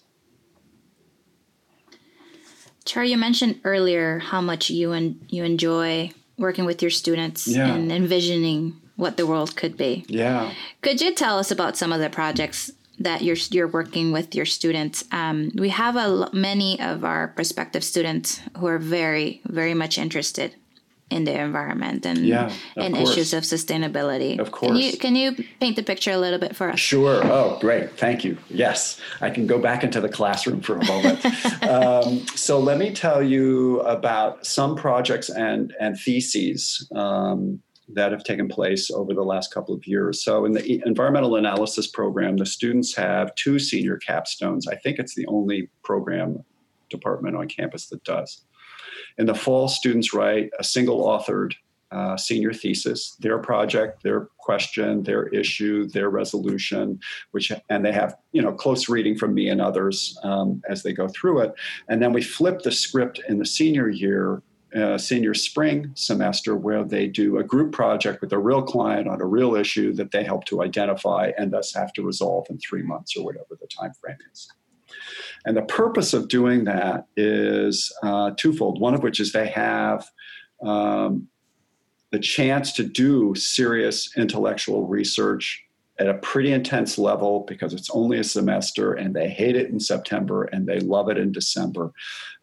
[2.84, 7.66] Char, you mentioned earlier how much you and you enjoy working with your students yeah.
[7.66, 10.05] and envisioning what the world could be.
[10.09, 10.53] Yeah.
[10.82, 14.47] Could you tell us about some of the projects that you're you're working with your
[14.47, 15.05] students?
[15.11, 20.55] Um, we have a many of our prospective students who are very very much interested
[21.11, 24.38] in the environment and yeah, and issues of sustainability.
[24.38, 24.70] Of course.
[24.70, 26.80] Can you can you paint the picture a little bit for us?
[26.80, 27.20] Sure.
[27.24, 27.99] Oh, great.
[27.99, 28.38] Thank you.
[28.49, 31.24] Yes, I can go back into the classroom for a moment.
[31.64, 36.88] um, so let me tell you about some projects and and theses.
[36.95, 40.22] Um, that have taken place over the last couple of years.
[40.22, 44.68] So, in the environmental analysis program, the students have two senior capstones.
[44.68, 46.45] I think it's the only program
[46.91, 48.43] department on campus that does.
[49.18, 51.55] In the fall, students write a single authored
[51.95, 56.99] uh, senior thesis, their project, their question, their issue, their resolution,
[57.30, 60.93] which and they have you know close reading from me and others um, as they
[60.93, 61.53] go through it,
[61.89, 64.43] and then we flip the script in the senior year
[64.77, 69.20] uh, senior spring semester where they do a group project with a real client on
[69.20, 72.83] a real issue that they help to identify and thus have to resolve in three
[72.83, 74.51] months or whatever the time frame is.
[75.45, 78.81] And the purpose of doing that is uh, twofold.
[78.81, 80.11] One of which is they have
[80.62, 81.29] um,
[82.11, 85.63] the chance to do serious intellectual research
[85.99, 89.78] at a pretty intense level because it's only a semester and they hate it in
[89.78, 91.92] September and they love it in December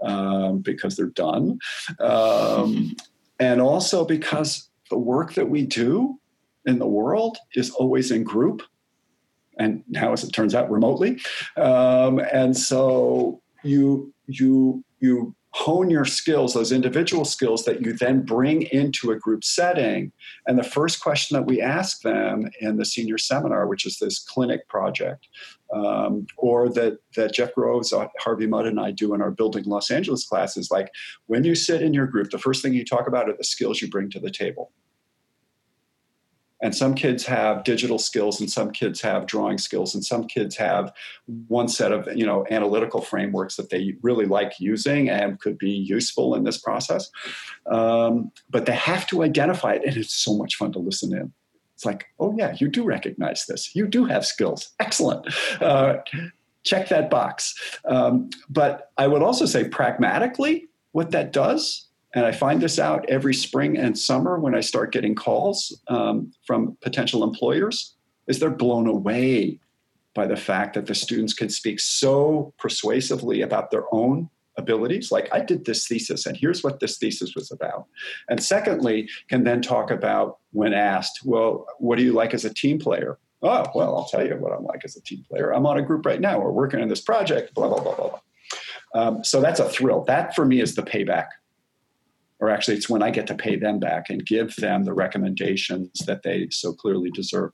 [0.02, 1.60] um, because they're done.
[2.00, 2.96] Um,
[3.40, 6.20] and also because the work that we do
[6.66, 8.62] in the world is always in group
[9.58, 11.20] and now as it turns out remotely
[11.58, 18.22] um, and so you you you hone your skills, those individual skills that you then
[18.22, 20.12] bring into a group setting.
[20.48, 24.20] And the first question that we ask them in the senior seminar, which is this
[24.20, 25.28] clinic project,
[25.74, 29.66] um, or that, that Jeff Groves, uh, Harvey Mudd, and I do in our Building
[29.66, 30.90] Los Angeles class is like
[31.28, 33.82] when you sit in your group, the first thing you talk about are the skills
[33.82, 34.72] you bring to the table
[36.62, 40.56] and some kids have digital skills and some kids have drawing skills and some kids
[40.56, 40.94] have
[41.48, 45.72] one set of you know analytical frameworks that they really like using and could be
[45.72, 47.10] useful in this process.
[47.72, 51.34] Um, but they have to identify it and it's so much fun to listen in.
[51.76, 53.76] It's like oh yeah you do recognize this.
[53.76, 54.70] You do have skills.
[54.80, 55.28] Excellent.
[55.62, 55.98] Uh,
[56.64, 57.56] check that box.
[57.86, 63.10] Um, but i would also say pragmatically what that does and I find this out
[63.10, 67.96] every spring and summer when I start getting calls um, from potential employers,
[68.28, 69.60] is they're blown away
[70.14, 75.12] by the fact that the students can speak so persuasively about their own abilities.
[75.12, 77.86] Like, I did this thesis, and here's what this thesis was about.
[78.30, 82.54] And secondly, can then talk about, when asked, well, what do you like as a
[82.54, 83.18] team player?
[83.42, 85.52] Oh, well, I'll tell you what I'm like as a team player.
[85.52, 86.40] I'm on a group right now.
[86.40, 88.20] We're working on this project, blah, blah, blah, blah, blah.
[88.94, 90.04] Um, so that's a thrill.
[90.04, 91.28] That for me is the payback
[92.42, 95.92] or actually it's when I get to pay them back and give them the recommendations
[96.08, 97.52] that they so clearly deserve.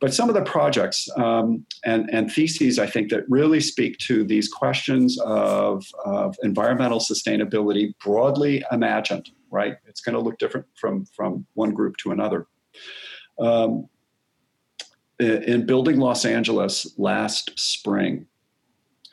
[0.00, 4.24] But some of the projects um, and, and theses, I think, that really speak to
[4.24, 9.76] these questions of, of environmental sustainability broadly imagined, right?
[9.86, 12.46] It's going to look different from, from one group to another.
[13.38, 13.88] Um,
[15.18, 18.26] in building Los Angeles last spring,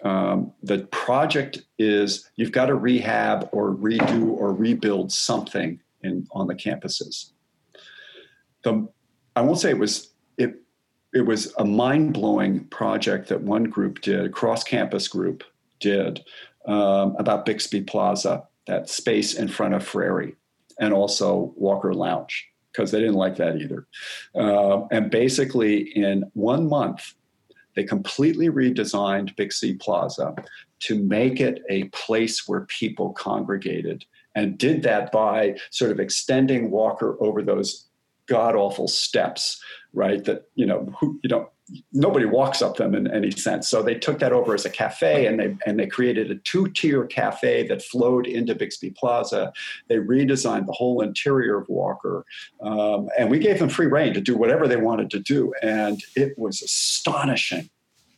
[0.04, 6.48] um, the project is you've got to rehab or redo or rebuild something in on
[6.48, 7.32] the campuses.
[8.64, 8.88] The
[9.36, 10.56] I won't say it was it
[11.14, 15.44] it was a mind blowing project that one group did, a cross campus group
[15.80, 16.24] did
[16.68, 20.36] um, about Bixby Plaza, that space in front of Frary,
[20.80, 23.88] and also Walker Lounge because they didn't like that either.
[24.36, 27.14] Uh, and basically, in one month,
[27.78, 30.34] they completely redesigned Big Bixby Plaza
[30.80, 34.04] to make it a place where people congregated
[34.34, 37.88] and did that by sort of extending Walker over those
[38.28, 39.62] god awful steps,
[39.94, 40.24] right?
[40.24, 41.50] That you know, who, you know,
[41.92, 43.68] nobody walks up them in any sense.
[43.68, 46.70] So they took that over as a cafe, and they and they created a two
[46.70, 49.52] tier cafe that flowed into Bixby Plaza.
[49.88, 52.26] They redesigned the whole interior of Walker,
[52.62, 56.02] um, and we gave them free reign to do whatever they wanted to do, and
[56.16, 57.70] it was astonishing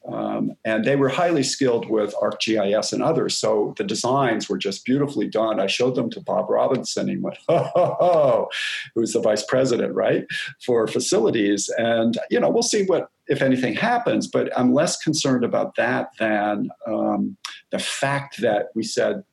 [0.08, 3.38] um, and they were highly skilled with ArcGIS and others.
[3.38, 5.60] So the designs were just beautifully done.
[5.60, 7.08] I showed them to Bob Robinson.
[7.08, 8.50] He went, ho, ho, ho,
[8.96, 10.26] who's the vice president, right,
[10.66, 11.70] for facilities.
[11.78, 16.12] And, you know, we'll see what, if anything happens, but I'm less concerned about that
[16.18, 17.38] than um,
[17.72, 19.24] the fact that we said,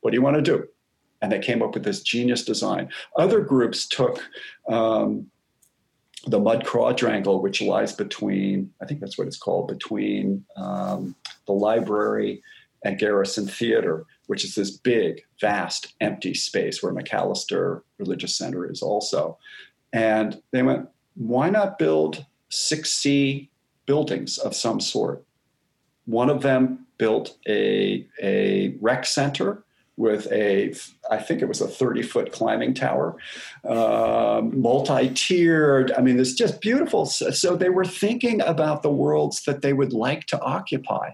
[0.00, 0.66] what do you want to do?
[1.22, 2.90] And they came up with this genius design.
[3.16, 4.22] Other groups took
[4.68, 5.30] um,
[6.26, 11.14] the mud quadrangle, which lies between, I think that's what it's called, between um,
[11.46, 12.42] the library
[12.84, 18.82] and Garrison Theater, which is this big, vast, empty space where McAlister Religious Center is
[18.82, 19.38] also.
[19.92, 23.48] And they went, why not build 6C
[23.86, 25.24] buildings of some sort?
[26.06, 29.64] One of them built a, a rec center
[29.96, 30.74] with a,
[31.10, 33.16] I think it was a 30 foot climbing tower,
[33.68, 35.92] um, multi tiered.
[35.92, 37.06] I mean, it's just beautiful.
[37.06, 41.10] So, so they were thinking about the worlds that they would like to occupy,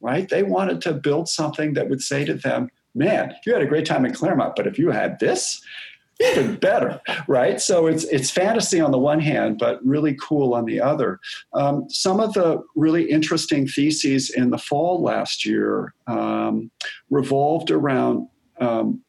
[0.00, 0.28] right?
[0.28, 3.86] They wanted to build something that would say to them, man, you had a great
[3.86, 5.60] time in Claremont, but if you had this,
[6.20, 7.60] even better, right?
[7.60, 11.20] So it's it's fantasy on the one hand, but really cool on the other.
[11.52, 16.70] Um, some of the really interesting theses in the fall last year um,
[17.10, 18.28] revolved around
[18.60, 19.02] um,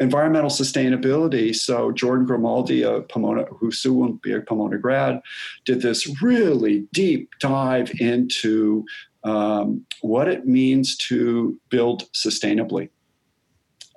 [0.00, 1.54] environmental sustainability.
[1.54, 5.20] So Jordan Grimaldi, a Pomona, who soon will be a Pomona grad,
[5.64, 8.84] did this really deep dive into
[9.24, 12.88] um, what it means to build sustainably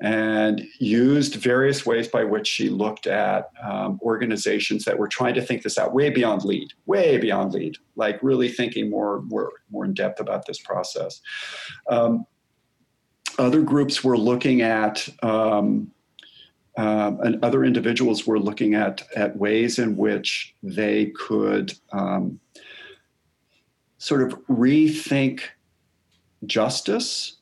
[0.02, 5.42] and used various ways by which she looked at um, organizations that were trying to
[5.42, 9.86] think this out way beyond LEED, way beyond LEED, like really thinking more, more, more
[9.86, 11.22] in depth about this process.
[11.90, 12.26] Um,
[13.38, 15.92] other groups were looking at, um,
[16.78, 22.40] uh, and other individuals were looking at, at ways in which they could um,
[23.98, 25.42] sort of rethink
[26.46, 27.38] justice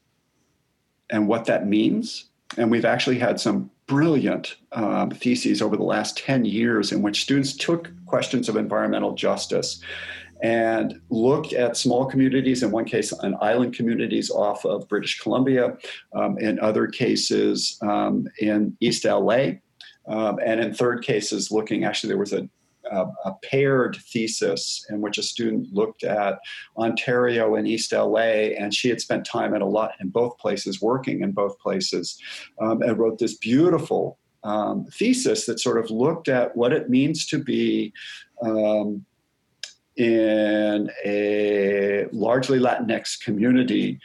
[1.10, 2.26] and what that means.
[2.58, 7.22] And we've actually had some brilliant um, theses over the last 10 years in which
[7.22, 9.82] students took questions of environmental justice
[10.42, 15.78] and looked at small communities, in one case, on island communities off of British Columbia,
[16.14, 19.52] um, in other cases, um, in East LA.
[20.08, 22.50] Um, and in third cases, looking actually, there was a
[22.92, 26.40] a, paired thesis in which a student looked at
[26.78, 30.82] Ontario and East LA, and she had spent time in a lot in both places,
[30.82, 32.20] working in both places,
[32.60, 37.26] um, and wrote this beautiful um, thesis that sort of looked at what it means
[37.28, 37.94] to be.
[38.42, 39.06] Um,
[40.02, 44.00] in a largely Latinx community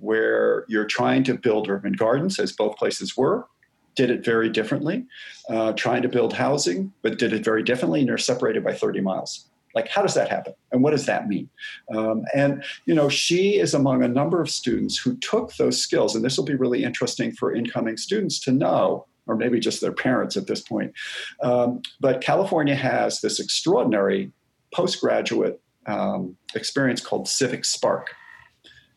[0.00, 3.46] where you're trying to build urban gardens, as both places were,
[3.94, 5.04] did it very differently,
[5.50, 9.02] uh, trying to build housing, but did it very differently, and they're separated by 30
[9.02, 9.50] miles.
[9.74, 10.54] Like, how does that happen?
[10.70, 11.50] And what does that mean?
[11.94, 16.16] Um, and, you know, she is among a number of students who took those skills,
[16.16, 19.92] and this will be really interesting for incoming students to know, or maybe just their
[19.92, 20.94] parents at this point.
[21.42, 24.32] Um, but California has this extraordinary
[24.72, 28.04] postgraduate um, experience called CivicSpark,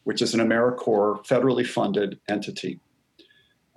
[0.04, 2.80] which is an AmeriCorps federally funded entity.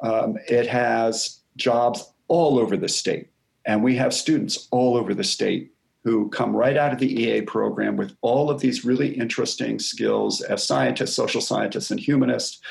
[0.02, 3.28] Um, it has jobs all over the state.
[3.66, 5.72] And we have students all over the state
[6.08, 10.40] who come right out of the EA program with all of these really interesting skills
[10.40, 12.62] as scientists, social scientists, and humanists.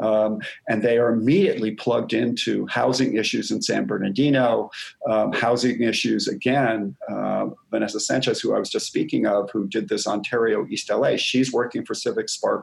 [0.00, 4.70] Um, and they are immediately plugged into housing issues in San Bernardino,
[5.10, 6.96] um, housing issues again.
[7.06, 11.16] Uh, Vanessa Sanchez, who I was just speaking of, who did this Ontario East LA,
[11.16, 12.62] she's working for CivicSpark,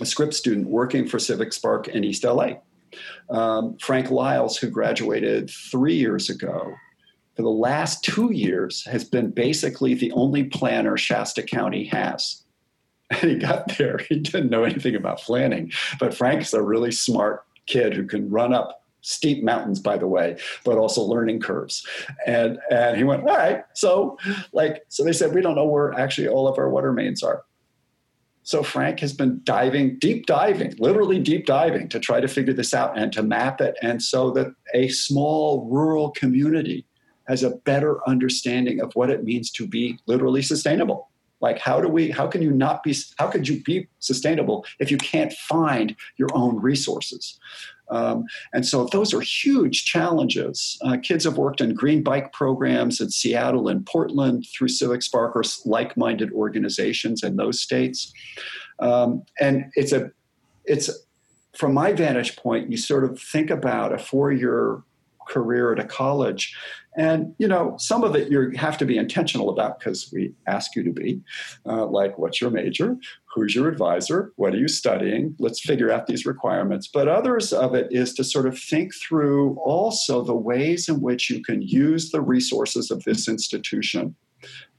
[0.00, 2.54] a script student working for CivicSpark in East LA.
[3.30, 6.74] Um, Frank Lyles, who graduated three years ago,
[7.34, 12.42] for the last two years has been basically the only planner Shasta County has.
[13.10, 17.44] And he got there, he didn't know anything about planning, but Frank's a really smart
[17.66, 21.84] kid who can run up steep mountains by the way but also learning curves
[22.24, 24.16] and and he went all right so
[24.52, 27.42] like so they said we don't know where actually all of our water mains are
[28.44, 32.74] so Frank has been diving, deep diving, literally deep diving to try to figure this
[32.74, 33.76] out and to map it.
[33.82, 36.84] And so that a small rural community
[37.28, 41.08] has a better understanding of what it means to be literally sustainable.
[41.40, 44.90] Like how do we, how can you not be, how could you be sustainable if
[44.90, 47.38] you can't find your own resources?
[47.90, 50.78] Um, and so those are huge challenges.
[50.82, 55.42] Uh, kids have worked in green bike programs in Seattle and Portland through CivicSpark or
[55.66, 58.12] like minded organizations in those states.
[58.78, 60.10] Um, and it's a,
[60.64, 60.90] it's
[61.56, 64.82] from my vantage point, you sort of think about a four year
[65.28, 66.54] career at a college.
[66.96, 70.76] And you know some of it you have to be intentional about because we ask
[70.76, 71.22] you to be
[71.64, 72.96] uh, like what's your major?
[73.34, 74.32] Who's your advisor?
[74.36, 75.34] What are you studying?
[75.38, 76.88] Let's figure out these requirements.
[76.92, 81.30] But others of it is to sort of think through also the ways in which
[81.30, 84.14] you can use the resources of this institution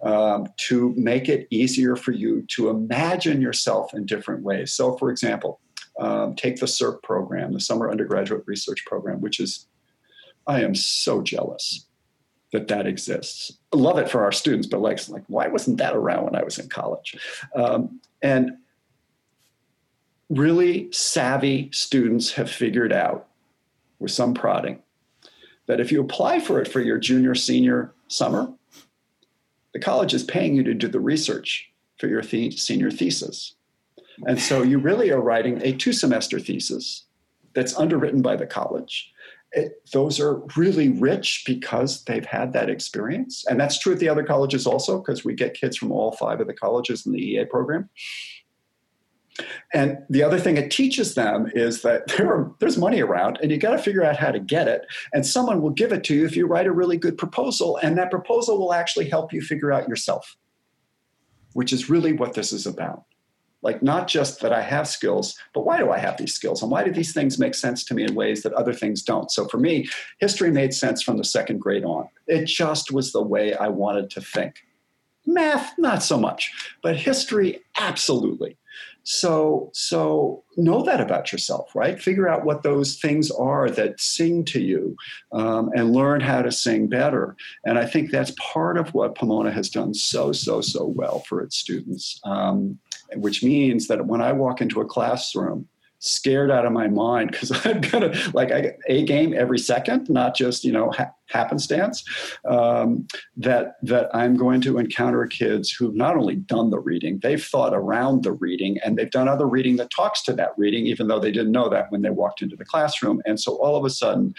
[0.03, 4.73] um, to make it easier for you to imagine yourself in different ways.
[4.73, 5.59] So for example
[5.99, 9.67] um, take the SURP program the summer undergraduate research program which is
[10.47, 11.85] I am so jealous
[12.51, 13.51] that that exists.
[13.73, 16.43] I love it for our students, but like, like why wasn't that around when I
[16.43, 17.17] was in college?
[17.55, 18.57] Um, and
[20.29, 23.27] really savvy students have figured out
[23.99, 24.79] with some prodding
[25.65, 28.51] that if you apply for it for your junior senior summer,
[29.73, 33.55] the college is paying you to do the research for your the- senior thesis.
[34.27, 37.05] And so you really are writing a two semester thesis
[37.53, 39.11] that's underwritten by the college
[39.53, 43.45] it, those are really rich because they've had that experience.
[43.47, 46.41] And that's true at the other colleges also, because we get kids from all five
[46.41, 47.89] of the colleges in the EA program.
[49.73, 53.51] And the other thing it teaches them is that there are, there's money around and
[53.51, 54.85] you got to figure out how to get it.
[55.13, 57.77] And someone will give it to you if you write a really good proposal.
[57.77, 60.35] And that proposal will actually help you figure out yourself,
[61.53, 63.03] which is really what this is about
[63.63, 66.61] like not just that I have skills, but why do I have these skills?
[66.61, 69.31] And why do these things make sense to me in ways that other things don't?
[69.31, 69.87] So for me,
[70.19, 72.09] history made sense from the second grade on.
[72.27, 74.55] It just was the way I wanted to think.
[75.25, 76.51] Math, not so much,
[76.81, 78.57] but history, absolutely.
[79.03, 82.01] So, so know that about yourself, right?
[82.01, 84.95] Figure out what those things are that sing to you,
[85.33, 87.35] um, and learn how to sing better.
[87.65, 91.41] And I think that's part of what Pomona has done so, so, so well for
[91.41, 92.19] its students.
[92.23, 92.79] Um,
[93.15, 95.67] which means that when I walk into a classroom,
[96.03, 100.35] scared out of my mind because I'm gonna like I a game every second, not
[100.35, 102.03] just you know ha- happenstance.
[102.45, 103.07] Um,
[103.37, 107.73] that that I'm going to encounter kids who've not only done the reading, they've thought
[107.73, 111.19] around the reading, and they've done other reading that talks to that reading, even though
[111.19, 113.21] they didn't know that when they walked into the classroom.
[113.25, 114.33] And so all of a sudden,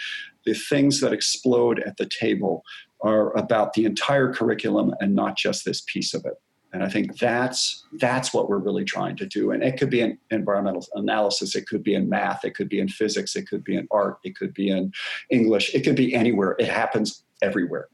[0.45, 2.63] the things that explode at the table
[3.01, 6.33] are about the entire curriculum and not just this piece of it.
[6.75, 9.51] And I think that's that's what we're really trying to do.
[9.51, 12.81] And it could be in environmental analysis, it could be in math, it could be
[12.81, 14.91] in physics, it could be in art, it could be in
[15.29, 16.57] English, it could be anywhere.
[16.59, 17.87] It happens everywhere.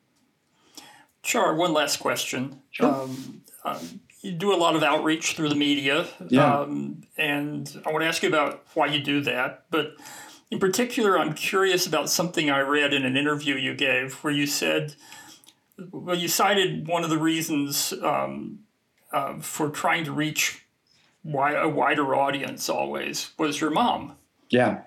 [1.22, 2.60] Char, one last question.
[2.72, 2.92] Sure.
[2.92, 6.62] Um, um, you do a lot of outreach through the media, yeah.
[6.62, 9.66] um, and I want to ask you about why you do that.
[9.70, 9.94] But
[10.50, 14.48] in particular, I'm curious about something I read in an interview you gave where you
[14.48, 14.96] said,
[15.92, 18.60] well, you cited one of the reasons um,
[19.12, 20.66] uh, for trying to reach
[21.26, 24.16] a wider audience always was your mom.
[24.50, 24.82] Yeah.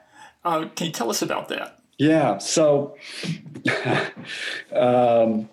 [0.44, 1.78] Uh, can you tell us about that?
[1.98, 2.38] Yeah.
[2.38, 2.96] So,
[4.74, 5.48] um,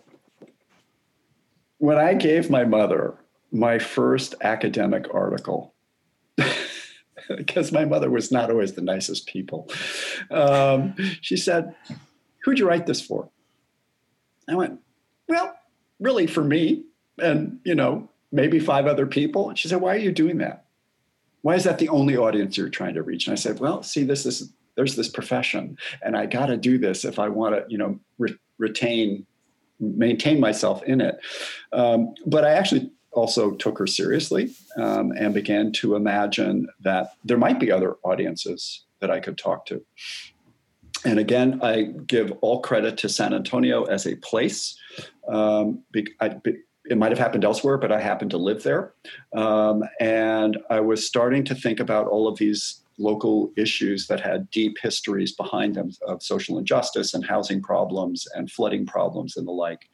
[1.77, 3.15] when I gave my mother
[3.51, 5.73] my first academic article,
[7.27, 9.69] because my mother was not always the nicest people,
[10.29, 11.75] um, she said,
[12.43, 13.29] Who'd you write this for?
[14.49, 14.79] I went,
[15.27, 15.55] Well,
[15.99, 16.83] really for me.
[17.19, 19.49] And, you know, maybe five other people.
[19.49, 20.65] And she said, Why are you doing that?
[21.41, 23.27] Why is that the only audience you're trying to reach?
[23.27, 26.77] And I said, Well, see, this is there's this profession, and I got to do
[26.77, 29.25] this if I want to, you know, re- retain,
[29.79, 31.17] maintain myself in it.
[31.73, 37.37] Um, but I actually also took her seriously um, and began to imagine that there
[37.37, 39.83] might be other audiences that I could talk to.
[41.03, 44.77] And again, I give all credit to San Antonio as a place.
[45.27, 45.83] Um,
[46.21, 46.35] I,
[46.91, 48.93] it might have happened elsewhere, but I happened to live there.
[49.33, 54.51] Um, and I was starting to think about all of these local issues that had
[54.51, 59.53] deep histories behind them of social injustice and housing problems and flooding problems and the
[59.53, 59.87] like.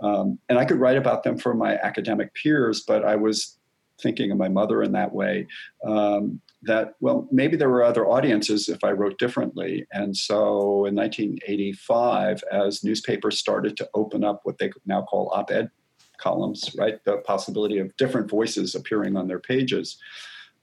[0.00, 3.58] Um, and I could write about them for my academic peers, but I was
[4.00, 5.48] thinking of my mother in that way
[5.84, 9.84] um, that, well, maybe there were other audiences if I wrote differently.
[9.90, 15.50] And so in 1985, as newspapers started to open up what they now call op
[15.50, 15.70] ed
[16.18, 17.02] columns, right?
[17.04, 19.98] The possibility of different voices appearing on their pages.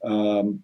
[0.04, 0.62] Um,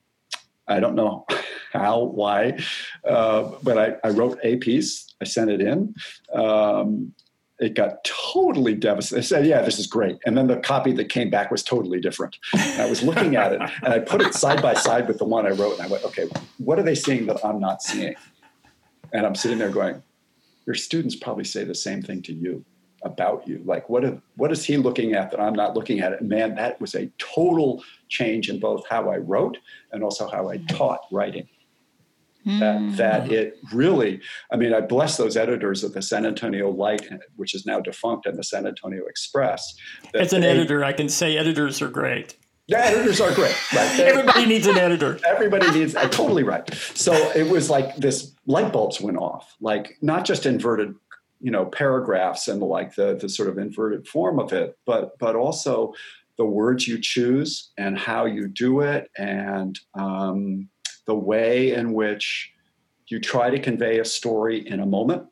[0.69, 1.27] I don't know
[1.73, 2.59] how, why,
[3.05, 5.15] uh, but I, I, wrote a piece.
[5.21, 5.95] I sent it in.
[6.33, 7.13] Um,
[7.59, 9.19] it got totally devastated.
[9.19, 12.01] I said, "Yeah, this is great." And then the copy that came back was totally
[12.01, 12.39] different.
[12.55, 15.27] And I was looking at it, and I put it side by side with the
[15.27, 16.27] one I wrote, and I went, "Okay,
[16.57, 18.15] what are they seeing that I'm not seeing?"
[19.13, 20.03] And I'm sitting there going,
[20.67, 22.65] your students probably say the same thing to you
[23.03, 23.63] about you.
[23.65, 26.13] Like, what, if, what is he looking at that I'm not looking at?
[26.21, 29.59] And man, that was a total change in both how I wrote
[29.93, 31.49] and also how I taught writing.
[32.47, 32.97] That, hmm.
[32.97, 37.55] that it really, I mean, I bless those editors of the San Antonio Light, which
[37.55, 39.75] is now defunct, and the San Antonio Express.
[40.15, 42.39] As an they, editor, I can say editors are great.
[42.71, 43.55] Yeah, editors are great.
[43.75, 43.99] Right?
[43.99, 45.19] everybody needs an editor.
[45.27, 45.97] Everybody needs.
[45.97, 46.73] Uh, totally right.
[46.95, 49.57] So it was like this light bulbs went off.
[49.61, 50.95] Like not just inverted,
[51.41, 55.37] you know, paragraphs and like the the sort of inverted form of it, but but
[55.37, 55.93] also
[56.37, 60.69] the words you choose and how you do it and um,
[61.07, 62.53] the way in which
[63.09, 65.25] you try to convey a story in a moment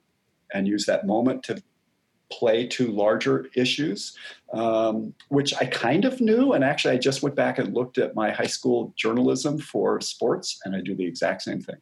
[0.52, 1.62] and use that moment to
[2.30, 4.16] play to larger issues,
[4.52, 6.52] um, which I kind of knew.
[6.52, 10.60] And actually, I just went back and looked at my high school journalism for sports,
[10.64, 11.76] and I do the exact same thing.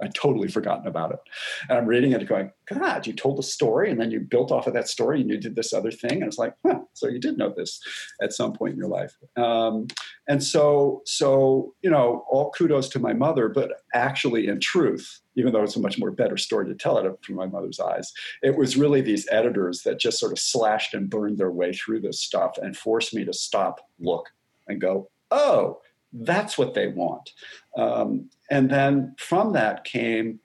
[0.00, 1.20] I'd totally forgotten about it.
[1.68, 4.66] And I'm reading it going, God, you told a story and then you built off
[4.66, 6.12] of that story and you did this other thing.
[6.12, 7.80] And it's like, huh, so you did know this
[8.20, 9.16] at some point in your life.
[9.36, 9.86] Um,
[10.28, 15.52] and so, so, you know, all kudos to my mother, but actually in truth, even
[15.52, 18.56] though it's a much more better story to tell it from my mother's eyes, it
[18.56, 22.20] was really these editors that just sort of slashed and burned their way through this
[22.20, 24.30] stuff and forced me to stop, look,
[24.68, 25.80] and go, oh,
[26.12, 27.30] that's what they want.
[27.76, 30.40] Um, and then from that came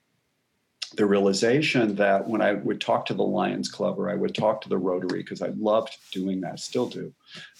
[0.96, 4.60] the realization that when I would talk to the Lions Club or I would talk
[4.62, 7.14] to the Rotary, because I loved doing that, still do,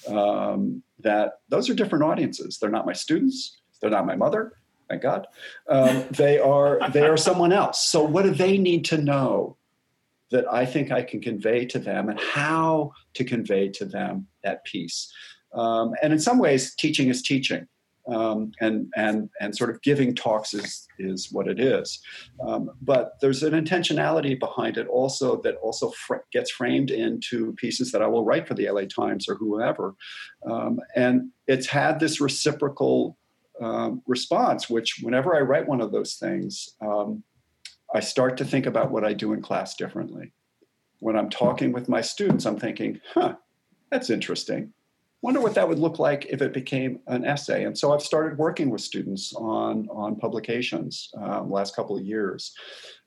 [0.06, 2.58] um, that those are different audiences.
[2.58, 4.52] They're not my students, they're not my mother,
[4.88, 5.26] thank God.
[5.68, 7.86] Um, they are they are someone else.
[7.88, 9.56] So what do they need to know
[10.30, 14.64] that I think I can convey to them, and how to convey to them that
[14.64, 15.12] piece?
[15.54, 17.66] Um, and in some ways, teaching is teaching
[18.12, 22.00] um, and and and sort of giving talks is is what it is.
[22.46, 27.90] Um, but there's an intentionality behind it also that also fr- gets framed into pieces
[27.92, 29.94] that I will write for the LA Times or whoever,
[30.48, 33.16] um, and it's had this reciprocal
[33.60, 34.68] um, response.
[34.68, 37.22] Which whenever I write one of those things, um,
[37.94, 40.32] I start to think about what I do in class differently.
[40.98, 43.36] When I'm talking with my students, I'm thinking, "Huh,
[43.90, 44.74] that's interesting."
[45.22, 47.64] Wonder what that would look like if it became an essay.
[47.64, 52.52] And so I've started working with students on, on publications um, last couple of years.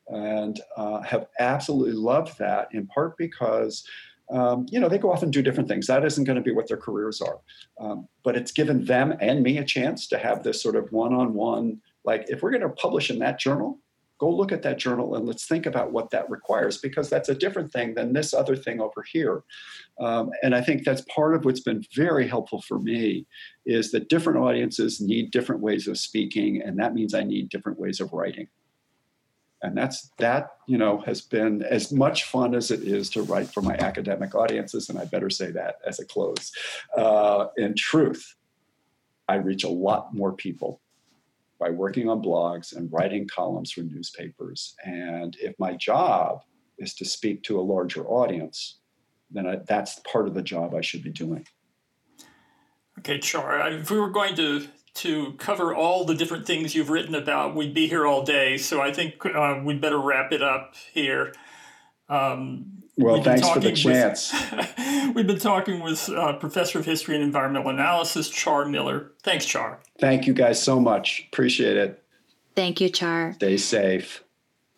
[0.07, 3.86] And uh, have absolutely loved that in part because
[4.32, 5.88] um, you know they go off and do different things.
[5.88, 7.39] That isn't going to be what their careers are.
[7.80, 11.82] Um, but it's given them and me a chance to have this sort of one-on-one
[12.05, 13.80] like if we're going to publish in that journal
[14.18, 17.36] go look at that journal and let's think about what that requires because that's a
[17.36, 19.43] different thing than this other thing over here.
[19.99, 23.26] Um, and i think that's part of what's been very helpful for me
[23.66, 27.80] is that different audiences need different ways of speaking and that means i need different
[27.80, 28.47] ways of writing.
[29.61, 33.47] And that's that you know has been as much fun as it is to write
[33.47, 36.51] for my academic audiences and i better say that as a close
[36.95, 38.36] uh, in truth
[39.28, 40.82] i reach a lot more people
[41.60, 44.76] by working on blogs and writing columns for newspapers.
[44.84, 46.41] And if my job
[46.78, 48.80] is to speak to a larger audience,
[49.32, 51.45] then I, that's part of the job I should be doing.
[52.99, 53.70] Okay, Char.
[53.70, 57.74] If we were going to to cover all the different things you've written about, we'd
[57.74, 58.58] be here all day.
[58.58, 61.34] So I think uh, we'd better wrap it up here.
[62.08, 64.34] Um, well, thanks for the chance.
[64.52, 69.12] With, we've been talking with uh, Professor of History and Environmental Analysis, Char Miller.
[69.24, 69.80] Thanks, Char.
[70.00, 71.28] Thank you guys so much.
[71.32, 72.04] Appreciate it.
[72.56, 73.34] Thank you, Char.
[73.34, 74.24] Stay safe.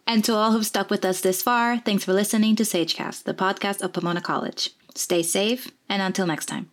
[0.08, 3.34] And to all who've stuck with us this far, thanks for listening to Sagecast, the
[3.34, 4.72] podcast of Pomona College.
[4.96, 6.72] Stay safe, and until next time.